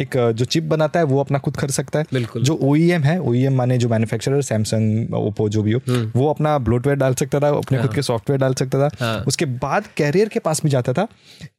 एक 0.00 0.16
जो 0.36 0.44
चिप 0.44 0.64
बनाता 0.64 0.98
है 1.00 1.04
वो 1.06 1.20
अपना 1.20 1.38
खुद 1.38 1.56
खरीद 1.56 1.70
सकता 1.72 1.98
है। 1.98 2.24
जो 2.36 2.54
ओ 2.54 2.74
e 2.76 2.90
है 3.04 3.18
ओ 3.20 3.32
e 3.34 3.48
माने 3.52 3.78
जो 3.78 3.88
मैन्युफैक्चरर 3.88 4.42
सैमसंग 4.42 5.14
ओप्पो 5.16 5.48
जो 5.48 5.62
भी 5.62 5.72
हो 5.72 5.80
हम्म। 5.88 6.10
वो 6.14 6.28
अपना 6.30 6.56
ब्लोटवेयर 6.60 6.98
डाल 6.98 7.14
सकता 7.14 7.40
था 7.40 7.48
अपने 7.48 7.78
खुद 7.78 7.86
हाँ। 7.86 7.94
के 7.94 8.02
सॉफ्टवेयर 8.02 8.40
डाल 8.40 8.54
सकता 8.54 8.78
था। 8.78 8.90
हाँ। 9.00 9.24
उसके 9.28 9.44
बाद 9.64 9.86
कैरियर 9.96 10.28
के 10.28 10.40
पास 10.40 10.62
भी 10.62 10.70
जाता 10.70 10.92
था 10.92 11.06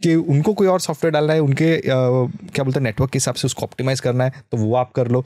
कि 0.04 0.16
उनको 0.16 0.54
कोई 0.54 0.68
और 0.68 0.80
सॉफ्टवेयर 0.81 1.13
डालना 1.13 1.33
है 1.33 1.39
उनके 1.42 1.75
क्या 1.80 2.63
बोलते 2.63 2.80
हैं 2.80 2.83
नेटवर्क 2.83 3.12
के 3.12 3.18
हिसाब 3.18 3.36
से 3.36 3.45
उसको 3.45 3.63
ऑप्टिमाइज 3.63 4.00
करना 4.00 4.24
है 4.24 4.44
तो 4.51 4.57
वो 4.57 4.75
आप 4.75 4.92
कर 4.92 5.07
लो। 5.07 5.24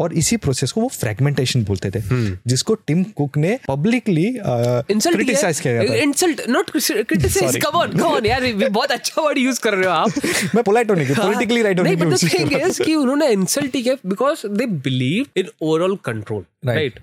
और 0.00 0.12
इसी 0.14 0.27
प्रोसेस 0.36 0.72
को 0.72 0.80
वो 0.80 0.88
फ्रेगमेंटेशन 0.88 1.64
बोलते 1.64 1.90
थे 1.90 1.98
हम्म। 1.98 2.38
जिसको 2.46 2.74
टिम 2.74 3.02
कुक 3.04 3.36
ने 3.36 3.58
पब्लिकली 3.68 4.34
क्रिटिसाइज 4.38 5.60
किया। 5.60 5.82
Insult 5.82 6.42
not 6.48 6.70
criticise 6.70 7.56
come 7.56 7.78
on 7.78 7.92
come 7.92 8.04
on 8.04 8.26
यार 8.26 8.68
बहुत 8.68 8.90
अच्छा 8.90 9.22
वर्ड 9.22 9.38
यूज़ 9.38 9.60
कर 9.60 9.74
रहे 9.74 9.84
हो 9.84 9.90
आप। 9.90 10.10
मैं 10.54 10.64
पोलाइट 10.64 10.90
होने 10.90 11.06
की 11.06 11.14
पॉलिटिकली 11.14 11.62
राइट 11.62 11.78
होने 11.78 11.90
की 11.90 11.96
बट 11.96 12.08
द 12.08 12.32
थिंग 12.38 12.52
इज़ 12.52 12.82
कि। 12.82 12.94
उन्होंने 12.94 13.28
इंसल्ट 13.28 13.74
ही 13.74 13.82
किया 13.82 13.94
because 14.06 14.46
they 14.46 14.66
believe 14.66 15.26
in 15.36 15.46
overall 15.62 15.96
control 15.96 16.44
right 16.66 17.00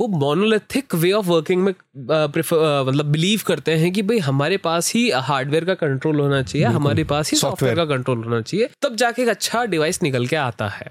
वो 0.00 0.08
मोनोलिथिक 0.08 0.94
वे 0.94 1.12
ऑफ़ 1.12 1.26
वर्किंग 1.26 1.62
में 1.62 1.74
प्रेफर 1.96 2.84
मतलब 2.88 3.06
बिलीव 3.06 3.40
करते 3.46 3.72
हैं 3.72 3.92
कि 3.92 4.02
भाई 4.02 4.18
हमारे 4.18 4.56
पास 4.56 4.92
ही 4.92 5.10
हार्डवेयर 5.10 5.64
का 5.64 5.74
कंट्रोल 5.74 6.20
होना 6.20 6.42
चाहिए 6.42 6.66
हमारे 6.66 7.04
पास 7.04 7.30
ही 7.30 7.38
सॉफ्टवेयर 7.38 7.76
का 7.76 7.84
कंट्रोल 7.84 8.24
होना 8.24 8.40
चाहिए 8.40 8.68
तब 8.82 8.96
जाके 8.96 9.22
एक 9.22 9.28
अच्छा 9.28 9.64
डिवाइस 9.64 10.02
निकल 10.02 10.26
के 10.26 10.36
आता 10.36 10.68
है। 10.68 10.90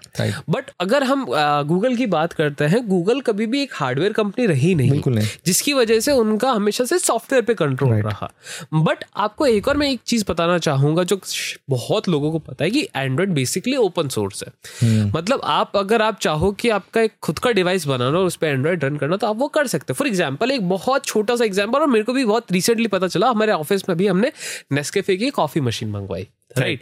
बट 0.50 0.72
अगर 0.80 1.04
हम 1.04 1.26
गूगल 1.66 1.96
की 1.96 2.06
बात 2.06 2.34
करते 2.34 2.66
हैं 2.66 2.88
गूगल 2.88 3.22
कभी 3.22 3.46
भी 3.46 3.62
एक 3.64 3.74
हार्डवेयर 3.74 4.14
कंपनी 4.14 4.46
रही 4.46 4.76
नहीं, 4.76 5.02
नहीं। 5.08 5.28
जिसकी 5.46 5.74
वजह 5.74 6.00
से 6.00 6.12
उनका 6.12 6.52
हमेशा 6.52 6.86
से 6.86 7.00
सॉफ्टवेयर 7.00 7.44
पे 7.44 7.54
कंट्रोल 7.54 7.94
रहा। 7.94 8.32
बट 8.74 9.04
आपको 9.18 9.46
एक 9.46 9.68
और 9.68 9.78
मैं 9.78 9.92
एक 9.92 10.00
चीज़ 10.06 10.26
बताना 10.30 10.58
चाहूँगा 10.58 11.04
जो 11.04 11.20
बहुत 11.70 12.10
लोगों 12.10 12.32
को 12.32 12.40
पता 12.40 12.64
है 12.64 12.72
कि 12.72 12.88
एंड्रॉइड 12.96 13.30
बेसिकली 13.30 13.76
ओपन 13.76 14.08
सोर्स 14.08 14.44
है। 14.44 14.52
hmm. 14.52 15.18
मतलब 15.18 15.42
आप 15.44 15.78
अगर 15.78 16.02
आप 16.02 16.20
चाहो 16.20 16.52
कि 16.52 16.70
आपका 16.70 17.02
एक 17.02 17.14
खुद 17.22 17.40
का 17.40 17.52
डिवाइस 17.52 17.88
बनाना 17.88 18.20
और 18.20 18.26
उस 18.26 18.36
पर 18.36 18.48
एंड्रॉइड 18.48 18.84
रन 18.84 18.93
करना 18.98 19.18
तो 19.18 19.28
आप 19.28 19.38
वो 19.38 19.48
कर 19.50 19.68
सकते 19.68 19.94
हो। 19.94 19.96
फॉर 19.96 20.08
एग्ज़ाम्पल 20.08 20.52
एक 20.52 20.70
बहुत 20.70 21.06
छोटा 21.06 21.36
सा 21.36 21.46
एग्ज़ाम्पल 21.46 21.80
और 21.80 21.88
मेरे 21.88 22.04
को 22.04 22.14
भी 22.14 22.26
बहुत 22.26 22.52
रिसेंटली 22.52 22.88
पता 22.88 23.08
चला, 23.08 23.30
हमारे 23.30 23.52
ऑफ़िस 23.52 23.90
में 23.90 23.98
भी 23.98 24.08
हमने 24.08 24.32
नेस्केफे 24.72 25.18
की 25.18 25.30
कॉफ़ी 25.32 25.62
मशीन 25.62 25.90
मंगवाई। 25.90 26.28
राइट 26.58 26.82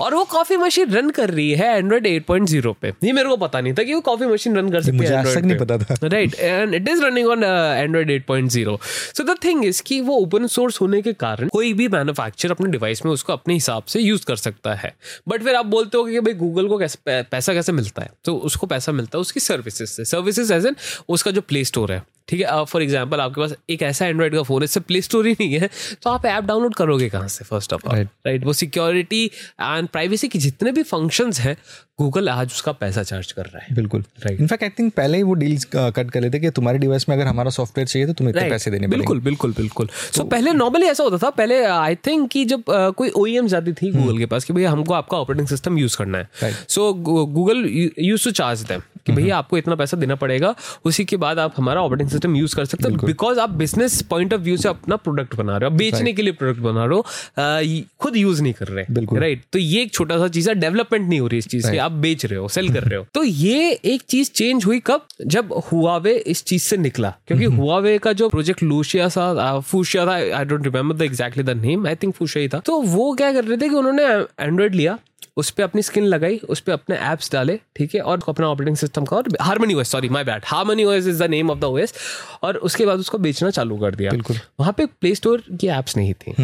और 0.00 0.14
वो 0.14 0.24
कॉफ़ी 0.24 0.56
मशीन 0.56 0.90
रन 0.90 1.10
कर 1.10 1.30
रही 1.30 1.50
है 1.52 1.66
एंड्रॉइड 1.78 2.06
8.0 2.06 2.74
पे। 2.82 2.92
ये 3.04 3.12
मेरे 3.12 3.28
को 3.28 3.36
पता 3.36 3.60
नहीं 3.60 3.72
था 3.72 3.82
कि 3.82 3.94
वो 3.94 4.00
कॉफ़ी 4.00 4.26
मशीन 4.26 4.56
रन 4.56 4.70
कर 4.72 4.82
सकती 4.82 4.96
है 4.98 5.22
मुझे 5.22 5.40
नहीं 5.40 5.58
पता 5.58 5.78
था। 5.78 5.96
Right 6.04 6.34
and 6.34 6.74
it 6.74 6.88
is 6.88 7.02
running 7.04 7.28
on 7.28 7.44
Android 7.44 8.10
8.0 8.10 8.78
so 9.16 9.24
the 9.24 9.36
thing 9.44 9.64
is 9.64 9.82
कि 9.82 10.00
वो 10.00 10.16
ओपन 10.16 10.46
सोर्स 10.46 10.80
होने 10.80 11.02
के 11.02 11.12
कारण 11.14 11.48
कोई 11.48 11.72
भी 11.72 11.88
मैन्युफैक्चर 11.88 12.50
अपने 12.50 12.70
डिवाइस 12.70 13.04
में 13.06 13.12
उसको 13.12 13.32
अपने 13.32 13.54
हिसाब 13.54 13.84
से 13.84 14.00
यूज़ 14.00 14.24
कर 14.26 14.36
सकता 14.36 14.74
है। 14.74 14.94
बट 15.28 15.42
फिर 15.42 15.54
आप 15.54 15.66
बोलते 15.66 15.98
हो 15.98 16.04
कि 16.04 16.20
भाई 16.20 16.34
गूगल 16.34 16.68
को 16.68 16.78
कैसे 16.78 17.22
पैसा 17.22 17.54
कैसे 17.54 17.72
मिलता 17.72 18.02
है? 18.02 18.10
तो 18.24 18.36
उसको 18.36 18.66
पैसा 18.66 18.92
मिलता 18.92 19.18
है 19.18 19.20
उसकी 19.20 19.40
सर्विसेज़ 19.40 19.90
से। 19.90 20.04
सर्विसेज़ 20.04 20.52
एज 20.54 20.66
एन 20.66 20.76
उसका 21.08 21.30
जो 21.30 21.40
प्ले 21.40 21.64
स्टोर 21.64 21.92
है। 21.92 22.02
ठीक 22.28 22.40
है? 22.40 22.64
फॉर 22.64 22.82
एग्ज़ाम्पल 22.82 23.20
आपके 23.20 23.40
पास 23.40 23.54
एक 23.70 23.82
ऐसा 23.82 24.06
एंड्रॉइड 24.06 24.34
का 24.34 24.42
फ़ोन 24.42 24.62
है 24.62 24.64
इससे 24.64 24.80
प्ले 24.80 25.00
स्टोर 25.02 25.26
ही 25.26 25.32
नहीं 25.32 25.58
है। 25.58 25.68
तो 26.02 26.10
आप 26.10 26.26
ऐप 26.26 26.44
डाउनलोड 26.44 26.74
करोगे 26.74 27.08
कहाँ 27.08 27.28
से 27.28 27.44
फ़र्स्ट 27.44 27.72
ऑफ़ 27.72 27.86
ऑल 27.86 27.98
राइट 28.26 28.44
वो 28.44 28.52
सिक्योरिटी 28.52 29.01
एंड 29.02 29.88
प्राइवेसी 29.88 30.28
की 30.28 30.38
जितने 30.38 30.72
भी 30.72 30.82
फ़ंक्शन 30.82 31.32
हैं 31.38 31.56
गूगल 31.98 32.28
आज 32.28 32.46
उसका 32.46 32.72
पैसा 32.72 33.02
चार्ज 33.02 33.30
कर 33.32 33.44
रहा 33.44 33.58
है। 33.58 33.74
बिल्कुल। 33.74 34.04
राइट 34.24 34.40
इनफैक्ट 34.40 34.62
आई 34.62 34.70
थिंक 34.78 34.92
पहले 34.94 35.16
ही 35.16 35.22
वो 35.22 35.34
डील्स 35.34 35.64
कट 35.74 36.10
कर 36.10 36.20
लेते 36.20 36.38
कि 36.40 36.50
तुम्हारे 36.50 36.78
डिवाइस 36.78 37.08
में 37.08 37.16
अगर 37.16 37.26
हमारा 37.26 37.50
सॉफ्टवेयर 37.50 37.88
चाहिए 37.88 38.06
तो 38.08 38.12
तुम्हें 38.12 38.48
पैसे 38.50 38.70
देने 38.70 38.86
बिल्कुल 38.86 39.20
बिल्कुल 39.20 39.52
बिल्कुल। 39.52 39.88
सो 40.12 40.24
पहले 40.24 40.52
नॉर्मली 40.52 40.86
ऐसा 40.86 41.04
होता 41.04 41.18
था 41.18 41.30
पहले 41.32 41.62
आई 41.64 41.94
थिंक 42.06 42.30
कि 42.30 42.44
जब 42.44 42.62
कोई 42.68 43.10
OEM 43.10 43.48
जाती 43.48 43.72
थी 43.72 43.90
गूगल 43.92 44.18
के 44.18 44.26
पास 44.26 44.44
कि 44.44 44.52
भैया 44.52 44.70
हमको 44.70 44.94
आपका 44.94 45.18
ऑपरेटिंग 45.18 45.48
सिस्टम 45.48 45.78
यूज़ 45.78 45.96
करना 45.96 46.18
है। 46.18 46.52
So 46.68 46.92
Google 46.94 47.64
used 47.98 48.24
to 48.24 48.30
charge 48.30 48.62
them 48.62 48.82
कि 49.06 49.12
भैया 49.12 49.36
आपको 49.38 49.58
इतना 49.58 49.74
पैसा 49.74 49.96
देना 49.96 50.14
पड़ेगा 50.14 50.54
उसी 50.84 51.04
के 51.04 51.16
बाद 51.16 51.38
आप 51.38 51.54
हमारा 51.56 51.80
ऑपरेटिंग 51.82 52.10
सिस्टम 52.10 52.36
यूज़ 52.36 52.56
कर 52.56 52.64
सकते 52.64 52.88
हो। 52.88 53.06
बिकॉज़ 53.06 53.40
आप 53.40 53.50
बिज़नेस 53.50 54.00
पॉइंट 54.02 54.34
ऑफ़ 54.34 54.40
व्यू 54.40 54.56
से 54.56 54.68
अपना 54.68 54.96
प्रोडक्ट 54.96 55.34
बना 55.34 55.56
रहे 55.56 55.70
हो 55.70 55.76
बेचने 55.76 56.12
के 56.12 56.22
लिए 56.22 56.32
प्रोडक्ट 56.32 56.60
बना 56.60 56.84
रहे 56.84 56.94
हो 56.94 57.84
खुद 58.00 58.16
यूज़ 58.16 58.42
नहीं 58.42 58.52
कर 58.52 58.68
रहे 58.68 59.20
राइट 59.20 59.42
तो 59.52 59.58
ये 59.58 59.82
एक 59.82 59.92
छोटा 59.92 60.18
सा 60.18 60.28
चीज़ 60.28 60.48
है 60.48 60.54
डेवलपमेंट 60.54 61.08
नहीं 61.08 61.20
हो 61.20 61.26
रही 61.26 61.38
इस 61.38 61.48
चीज़ 61.48 61.70
की 61.70 61.76
आप 61.78 61.92
बेच 62.04 62.24
रहे 62.26 62.38
हो 62.38 62.48
सेल 62.48 62.72
कर 62.74 62.82
रहे 62.82 62.98
हो। 62.98 63.06
तो 63.14 63.22
ये 63.24 63.70
एक 63.72 64.02
चीज़ 64.02 64.30
चेंज 64.30 64.64
हुई 64.64 64.80
कब? 64.86 65.06
जब 65.26 65.52
हुआवे 65.72 66.14
इस 66.26 66.44
चीज़ 66.44 66.62
से 66.62 66.76
निकला। 66.76 67.14
क्योंकि 67.26 67.44
हुआवे. 67.56 67.98
का 67.98 68.12
जो 68.12 68.28
प्रोजेक्ट 68.28 68.62
लूशिया 68.62 69.08
था 69.08 69.58
फूशिया 69.60 70.06
था 70.06 70.14
I 70.38 70.44
don't 70.44 70.64
remember 70.64 70.96
the 70.96 71.02
exactly 71.02 71.42
the 71.42 71.50
name 71.50 71.86
I 71.86 71.94
think 72.02 72.14
Fuchsia 72.14 72.42
ही 72.42 72.48
था। 72.48 72.58
तो 72.66 72.80
वो 72.82 73.12
क्या 73.14 73.32
कर 73.32 73.44
रहे 73.44 73.56
थे 73.56 73.68
कि 73.68 73.74
उन्होंने 73.74 74.04
एंड्रॉइड 74.44 74.74
लिया 74.74 74.98
उस 75.36 75.50
पर 75.50 75.62
अपनी 75.62 75.82
स्किन 75.82 76.04
लगाई 76.04 76.36
उस 76.48 76.60
पर 76.60 76.72
अपने 76.72 76.96
ऐप्स 76.96 77.32
डाले 77.32 77.58
ठीक 77.76 77.94
है? 77.94 78.00
और 78.00 78.22
अपना 78.28 78.48
ऑपरेटिंग 78.48 78.76
सिस्टम 78.76 79.04
का 79.04 79.16
और 79.16 79.28
Harmony 79.40 79.74
OS 79.74 79.90
sorry 79.90 80.08
my 80.08 80.24
bad 80.24 80.42
Harmony 80.46 80.84
OS 80.84 81.06
is 81.06 81.22
the 81.22 81.30
name 81.30 81.50
of 81.50 81.58
the 81.58 81.64
OS 81.64 81.94
और 82.42 82.56
उसके 82.56 82.86
बाद 82.86 82.98
उसको 82.98 83.18
बेचना 83.18 83.50
चालू 83.50 83.78
कर 83.78 83.94
दिया। 83.94 84.10
बिल्कुल। 84.10 84.36
वहाँ 84.60 84.72
पे 84.72 84.86
प्ले 84.86 85.14
स्टोर 85.14 85.44
की 85.60 85.68
एप्स 85.68 85.96
नहीं 85.96 86.14
थी। 86.14 86.34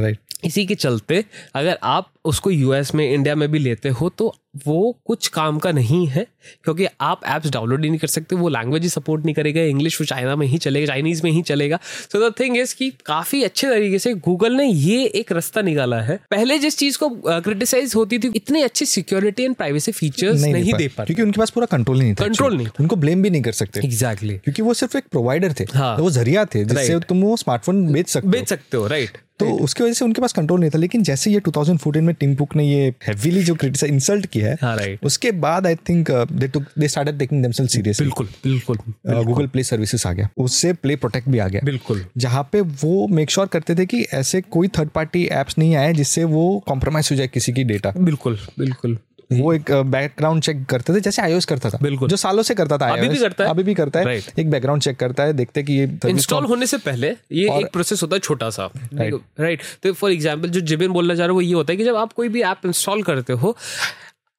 राइट 0.00 0.18
इसी 0.44 0.66
के 0.66 0.74
चलते 0.74 1.24
अगर 1.54 1.78
आप 1.82 2.10
उसको 2.24 2.50
यूएस 2.50 2.94
में 2.94 3.10
इंडिया 3.12 3.34
में 3.34 3.50
भी 3.50 3.58
लेते 3.58 3.88
हो 3.88 4.08
तो 4.08 4.34
वो 4.66 4.96
कुछ 5.06 5.26
काम 5.28 5.58
का 5.58 5.70
नहीं 5.72 6.06
है 6.06 6.26
क्योंकि 6.64 6.86
आप 7.00 7.20
ऐप्स 7.26 7.50
डाउनलोड 7.50 7.84
ही 7.84 7.88
नहीं 7.90 7.98
कर 8.00 8.06
सकते 8.06 8.36
वो 8.36 8.48
लैंग्वेज 8.48 8.82
ही 8.82 8.88
सपोर्ट 8.88 9.24
नहीं 9.24 9.34
करेगा 9.34 9.62
इंग्लिश 9.62 10.00
वो 10.00 10.04
चाइना 10.06 10.34
में 10.36 10.46
ही 10.46 10.58
चलेगा 10.58 10.86
चाइनीज़ 10.86 11.22
में 11.24 11.30
ही 11.30 11.42
चलेगा। 11.42 11.78
सो 12.12 12.28
द 12.28 12.32
थिंग 12.40 12.56
इज़ 12.56 12.74
कि 12.74 12.90
काफ़ी 13.06 13.42
अच्छे 13.44 13.68
तरीके 13.68 13.98
से 13.98 14.14
गूगल 14.16 14.52
ने 14.52 14.66
ये 14.66 15.04
एक 15.20 15.32
रास्ता 15.32 15.62
निकाला 15.62 16.00
है। 16.00 16.18
पहले 16.30 16.58
जिस 16.58 16.78
चीज़ 16.78 16.98
को 16.98 17.08
क्रिटिसाइज 17.40 17.94
होती 17.96 18.18
थी 18.18 18.32
इतनी 18.36 18.62
अच्छी 18.62 18.86
सिक्योरिटी 18.86 19.44
एंड 19.44 19.54
प्राइवेसी 19.56 19.92
फीचर्स 19.92 20.40
नहीं, 20.42 20.52
नहीं 20.52 20.72
दे 20.74 20.88
पा 20.88 21.04
क्योंकि 21.04 21.22
उनके 21.22 21.40
पास 21.40 21.50
पूरा 21.50 21.66
कंट्रोल 21.66 21.98
नहीं 21.98 22.14
था 22.14 22.24
कंट्रोल 22.24 22.56
नहीं 22.56 22.68
उनको 22.80 22.96
ब्लेम 22.96 23.22
भी 23.22 23.30
नहीं 23.30 23.42
कर 23.42 23.52
सकते। 23.52 23.80
एग्जैक्टली 23.80 24.38
क्योंकि 24.38 24.62
वो 24.62 24.74
सिर्फ़ 24.74 24.96
एक 24.98 25.08
प्रोवाइडर 25.10 25.54
थे। 25.60 25.66
हाँ, 25.74 25.96
वो 25.98 26.10
ज़रिया 26.10 26.44
थे 26.44 26.64
जिससे 26.64 26.98
तुम 27.08 27.22
वो 27.22 27.36
स्मार्टफ़ोन 27.36 27.86
बेच 27.92 28.08
सकते 28.08 28.28
बेच 28.28 28.48
सकते 28.48 28.76
हो 28.76 28.86
राइट 28.86 29.18
तो 29.38 29.50
उसकी 29.50 29.84
वजह 29.84 29.92
से 29.92 30.04
उनके 30.04 30.20
पास 30.20 30.32
कंट्रोल 30.32 30.60
नहीं 30.60 30.70
था 30.70 30.78
लेकिन 30.78 31.02
जैसे 31.02 31.30
ये 31.30 31.40
2014 31.40 31.96
में 31.96 32.14
टिम 32.14 32.34
कुक 32.34 32.56
ने 32.56 32.64
ये 32.64 32.94
हेवीली 33.06 33.42
जो 33.42 33.54
क्रिटिसाइज 33.54 33.92
इंसल्ट 33.92 34.26
किया 34.26 34.48
है 34.48 34.58
हाँ, 34.62 34.76
right. 34.76 34.98
उसके 35.02 35.30
बाद 35.30 35.66
I 35.66 35.74
think 35.74 36.10
they 36.10 36.48
took 36.48 36.64
they 36.78 36.88
started 36.88 37.18
taking 37.18 37.42
themselves 37.42 37.70
seriously 37.70 38.06
बिल्कुल 38.06 38.26
बिल्कुल 38.26 38.78
गूगल 39.24 39.46
प्ले 39.46 39.62
सर्विसेज़ 39.62 40.08
आ 40.08 40.12
गया. 40.12 40.28
उससे 40.38 40.72
प्ले 40.72 40.96
प्रोटेक्ट 40.96 41.28
भी 41.28 41.38
आ 41.38 41.48
गया. 41.48 41.60
बिल्कुल. 41.64 42.04
जहाँ 42.16 42.48
पे 42.52 42.60
वो 42.60 43.08
मेक 43.08 43.30
श्योर 43.30 43.46
sure 43.46 43.52
करते 43.52 43.82
थे 43.82 43.86
कि 43.86 44.02
ऐसे 44.02 44.40
कोई 44.40 44.68
थर्ड 44.68 44.88
पार्टी 44.88 45.28
एप्स 45.32 45.58
नहीं 45.58 45.76
आए 45.76 45.92
जिससे 45.92 46.24
वो 46.24 46.64
कॉम्प्रोमाइज 46.68 47.08
हो 47.10 47.16
जाए 47.16 47.28
किसी 47.28 47.52
की 47.52 47.64
डेटा 47.64 47.92
बिल्कुल 47.98 48.38
बिल्कुल. 48.58 48.98
वो 49.30 49.52
एक 49.52 49.70
बैकग्राउंड 49.86 50.42
चेक 50.42 50.64
करते 50.66 50.94
थे 50.94 51.00
जैसे 51.00 51.22
आईओएस 51.22 51.44
करता 51.44 51.70
था। 51.70 51.78
बिल्कुल। 51.82 52.08
जो 52.08 52.16
सालों 52.16 52.42
से 52.42 52.54
करता 52.54 52.78
था 52.78 52.88
अभी 52.92 53.08
भी 53.08 53.18
करता 53.18 53.44
है। 53.44 53.50
अभी 53.50 53.62
भी 53.62 53.74
करता 53.74 54.00
है। 54.00 54.16
एक 54.38 54.50
बैकग्राउंड 54.50 54.82
चेक 54.82 54.96
करता 54.96 55.22
है 55.22 55.32
देखते 55.32 55.62
कि 55.62 55.72
ये 55.72 55.88
इंस्टॉल 56.06 56.44
होने 56.44 56.66
से 56.66 56.78
पहले 56.78 57.08
ये 57.08 57.58
एक 57.58 57.72
प्रोसेस 57.72 58.02
होता 58.02 58.16
है 58.16 58.20
छोटा 58.20 58.50
सा। 58.50 58.70
राइट 58.94 59.60
तो 59.82 59.92
फॉर 59.92 60.12
एग्ज़ाम्पल 60.12 60.48
जो 60.48 60.60
जिबिन 60.62 60.92
बोलना 60.92 61.14
चाह 61.14 61.26
रहा 61.26 61.32
है 61.32 61.34
वो 61.34 61.40
ये 61.40 61.52
होता 61.54 61.72
है 61.72 61.76
कि 61.76 61.84
जब 61.84 61.96
आप 61.96 62.12
कोई 62.12 62.28
भी 62.28 62.42
ऐप 62.44 62.66
इंस्टॉल 62.66 63.02
करते 63.02 63.32
हो 63.32 63.56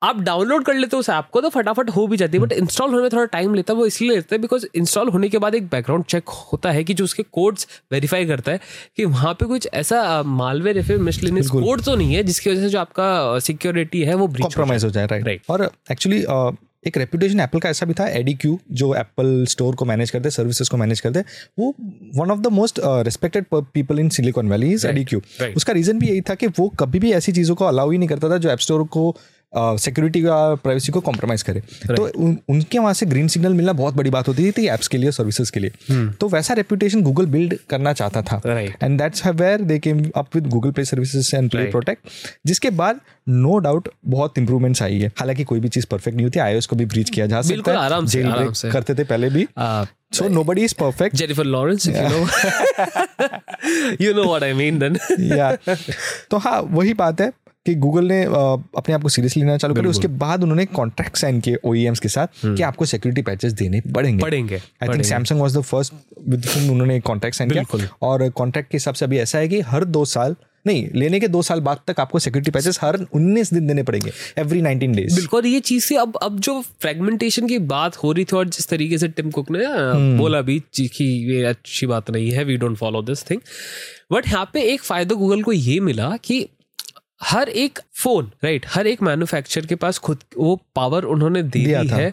आप 0.03 0.20
डाउनलोड 0.20 0.63
कर 0.65 0.74
लेते 0.74 0.96
हो 0.96 1.00
उस 1.00 1.10
ऐप 1.10 1.25
को 1.32 1.41
तो 1.41 1.50
फटाफट 1.50 1.89
हो 1.89 2.08
भी 2.08 2.18
जाती 2.18 2.38
है 2.38 2.44
बट 2.44 2.51
इंस्टॉल 2.51 2.89
होने 2.89 3.01
में 3.01 3.10
थोड़ा 3.13 3.25
टाइम 3.25 3.53
लेता 3.53 3.74
है 3.74 3.79
वो 3.79 3.86
इसलिए 3.86 4.12
लेते 4.12 4.36
हैं 4.36 4.41
बिकॉज़ 4.41 4.65
इंस्टॉल 4.75 5.10
होने 5.10 5.29
के 5.29 5.38
बाद 5.38 5.56
एक 5.56 5.63
बैकग्राउंड 5.63 6.06
चेक 6.06 6.29
होता 6.29 6.72
है 6.72 6.84
कि 6.84 6.94
जो 6.94 7.03
उसके 7.03 7.24
कोड्स 7.24 7.68
वेरीफाई 7.91 8.25
करता 8.25 8.51
है 8.51 8.60
कि 8.98 9.06
वहाँ 9.06 9.34
पे 9.34 9.46
कुछ 9.46 9.68
ऐसा 9.74 10.24
मालवेयर 10.24 10.77
या 10.77 10.84
फिर 10.84 10.98
मिसलिनियस 10.98 11.50
कोड 11.50 11.82
तो 11.82 11.96
नहीं 11.96 12.13
है 12.13 12.24
जिसकी 12.24 12.50
वजह 12.50 12.62
से 12.62 12.70
जो 12.70 12.79
आपका 12.79 13.39
सिक्योरिटी 13.39 14.01
है 14.01 14.15
वो 14.15 14.27
कॉम्प्रोमाइज 14.27 14.86
हो 14.86 14.89
जाए। 14.89 15.08
राइट 15.08 15.41
और 15.50 15.70
एक्चुअली 15.91 16.25
एक 16.88 16.98
रेपुटेशन 16.98 17.39
एप्पल 17.39 17.60
का 17.60 17.70
ऐसा 17.70 17.86
भी 17.86 17.94
था 17.94 18.08
एडी 18.08 18.34
क्यू 18.34 18.60
जो 18.72 18.94
एप्पल 18.96 19.46
स्टोर 19.46 19.75
को 19.75 19.86
मैनेज 19.86 20.10
करते 20.10 20.29
सर्विसेज़ 20.29 20.70
को 20.70 20.77
मैनेज 20.77 21.00
करते 21.00 21.20
वो 21.60 21.74
one 22.15 22.32
of 22.32 22.39
the 22.39 22.48
most 22.48 22.79
respected 22.86 23.46
people 23.53 24.00
in 24.00 24.10
Silicon 24.10 24.50
Valley 24.50 24.72
is 24.74 24.88
Eddy 24.88 25.03
Cue 25.06 25.22
उसका 25.58 25.74
रीजन 25.74 26.00
भी 26.00 26.08
यही 26.08 26.22
था 26.22 26.36
कि 26.36 26.48
वो 26.48 26.70
कभी 26.70 27.00
भी 27.00 27.12
ऐसी 27.12 27.32
चीज़ों 27.32 27.56
को 27.56 27.65
अलाउ 27.65 27.91
ही 27.91 27.98
नहीं 27.98 28.10
करता 28.10 28.29
था 28.29 28.38
जो 28.38 28.50
एप 28.50 28.60
स्टोर 28.60 28.84
को 28.84 29.15
सिक्योरिटी 29.58 30.22
का 30.22 30.56
प्राइवेसी 30.56 30.91
को 30.91 31.00
कॉम्प्रोमाइज 31.00 31.41
करे। 31.41 31.60
तो 31.60 32.08
उन, 32.08 32.38
उनके 32.50 32.79
वहाँ 32.79 32.94
से 32.94 33.06
ग्रीन 33.06 33.27
सिग्नल 33.27 33.53
मिलना 33.53 33.74
बहुत 33.74 33.94
बड़ी 33.94 34.10
बात 34.10 34.27
होती 34.27 34.51
थी 34.51 34.68
एप्स 34.68 34.88
के 34.88 34.98
लिए 34.98 35.12
सर्विसेज़ 35.12 35.51
के 35.51 35.60
लिए। 35.60 35.72
हम्म। 35.89 36.12
तो 36.12 36.29
वैसा 36.29 36.53
रेपुटेशन 36.53 37.01
गूगल 37.01 37.25
बिल्ड 37.25 37.58
करना 37.70 37.94
चाहता 37.94 38.22
था। 38.22 38.41
And 38.84 39.01
that's 39.01 39.27
where 39.27 39.62
they 39.62 39.79
came 39.79 40.12
up 40.15 40.27
with 40.36 40.48
Google 40.48 40.72
Play 40.72 40.86
services 40.86 41.36
and 41.36 41.51
Play 41.51 41.63
Protect 41.63 42.08
जिसके 42.46 42.70
बाद 42.70 43.00
नो 43.29 43.58
डाउट 43.58 43.89
बहुत 44.08 44.38
इंप्रूवमेंट्स 44.38 44.84
आई 44.84 45.00
है। 45.00 45.12
हालाँकि 45.18 45.44
कोई 45.44 45.60
भी 45.60 45.70
चीज़ 45.70 45.86
परफेक्ट 45.91 46.15
नहीं 46.15 46.25
होती 46.25 46.39
आईओएस 46.39 46.65
को 46.65 46.75
भी 46.75 46.86
ब्रीच 46.86 47.10
किया 47.10 47.25
जा 47.25 47.41
सकता 47.41 47.72
है। 47.72 47.77
आराम 47.77 48.06
से। 48.06 48.72
करते 48.72 48.96
थे 48.96 49.03
पहले 49.03 49.29
भी। 49.29 49.48
So 50.13 50.29
nobody 50.29 50.62
is 50.62 50.75
perfect 50.84 51.18
Jennifer 51.18 51.46
Lawrence, 51.46 51.89
if 51.89 51.96
you 51.96 52.12
know. 52.12 52.27
you 54.01 54.13
know 54.13 54.25
what 54.25 54.44
I 54.44 54.53
mean 54.60 54.79
then. 54.79 55.20
या 55.20 55.56
तो 56.32 56.38
हाँ 56.38 56.62
वही 56.62 56.94
बात 56.94 57.22
है। 57.22 57.32
कि 57.69 57.75
गूगल 57.79 58.05
ने 58.07 58.21
अपने 58.23 58.93
आप 58.93 59.01
को 59.01 59.09
सीरियसली 59.09 59.43
लेना 59.43 59.57
चालू 59.57 59.73
किया 59.75 59.89
उसके 59.89 60.07
बाद 60.23 60.43
उन्होंने 60.43 60.65
कॉन्ट्रैक्ट 60.75 61.17
साइन 61.17 61.39
किए 61.41 61.57
ओईएम्स 61.65 61.99
के 61.99 62.09
साथ 62.09 62.27
कि 62.45 62.61
आपको 62.63 62.85
सिक्योरिटी 62.85 63.21
पैचेस 63.21 63.53
देने 63.53 63.81
पड़ेंगे। 63.93 64.21
पड़ेंगे, 64.21 64.55
I 64.55 64.89
think 64.89 65.05
Samsung 65.05 65.41
was 65.41 65.57
the 65.57 65.61
first 65.61 65.93
with 66.27 66.45
उन्होंने 66.69 66.99
कॉन्ट्रैक्ट 67.11 67.38
साइन 67.38 67.51
किया। 67.51 67.88
और 68.01 68.29
कॉन्ट्रैक्ट 68.29 68.71
के 68.71 68.77
हिसाब 68.77 68.93
से 68.95 69.05
अभी 69.05 69.17
ऐसा 69.19 69.38
है 69.39 69.47
कि 69.47 69.59
हर 69.71 69.85
दो 69.97 70.05
साल 70.13 70.35
नहीं 70.67 70.88
लेने 70.95 71.19
के 71.19 71.27
दो 71.27 71.41
साल 71.41 71.59
बाद 71.61 71.79
तक 71.88 71.99
आपको 71.99 72.19
सिक्योरिटी 72.19 72.51
पैचेस 72.51 72.79
हर 72.81 72.97
19 73.15 73.53
दिन 73.53 73.67
देने 73.67 73.83
पड़ेंगे 73.83 74.11
एवरी 74.38 74.61
19 74.61 74.95
डेज़ 74.95 75.15
बिल्कुल 75.15 75.45
ये 75.45 75.59
चीज़ 75.59 75.85
से 75.85 75.95
अब 75.95 76.17
अब 76.23 76.39
जो 76.39 76.59
फ्रेगमेंटेशन 76.81 77.47
की 77.47 77.59
बात 77.69 77.97
हो 77.97 78.11
रही 78.11 78.25
थी 78.25 78.35
और 78.35 78.49
जिस 78.49 78.67
तरीके 78.69 78.97
से 78.97 79.07
टिम 79.07 79.31
कुक 79.31 79.51
ने 79.51 79.63
अ, 79.65 80.17
बोला 80.17 80.41
भी 80.41 80.59
कि 80.75 81.05
ये 81.31 81.43
अच्छी 81.45 81.88
बात 81.88 82.11
नहीं 82.11 82.31
है 82.31 82.43
we 82.43 82.57
don't 82.57 82.77
follow 82.77 83.01
this 83.01 83.23
thing 83.29 83.41
but 84.11 84.27
यहाँ 84.27 84.49
पे 84.53 84.61
एक 84.73 84.83
फ़ायदा 84.83 85.15
गूगल 85.15 85.43
को 85.43 85.51
ये 85.51 85.79
मिला 85.79 86.15
कि 86.23 86.47
हर 87.21 87.49
एक 87.49 87.79
फ़ोन 87.93 88.31
राइट 88.43 88.65
हर 88.69 88.88
एक 88.88 89.01
मैन्युफैक्चरर 89.01 89.65
के 89.65 89.75
पास 89.75 89.97
खुद 89.97 90.19
वो 90.38 90.55
पावर 90.75 91.03
उन्होंने 91.05 91.43
दे 91.43 91.59
दी 91.59 91.88
है 91.88 92.11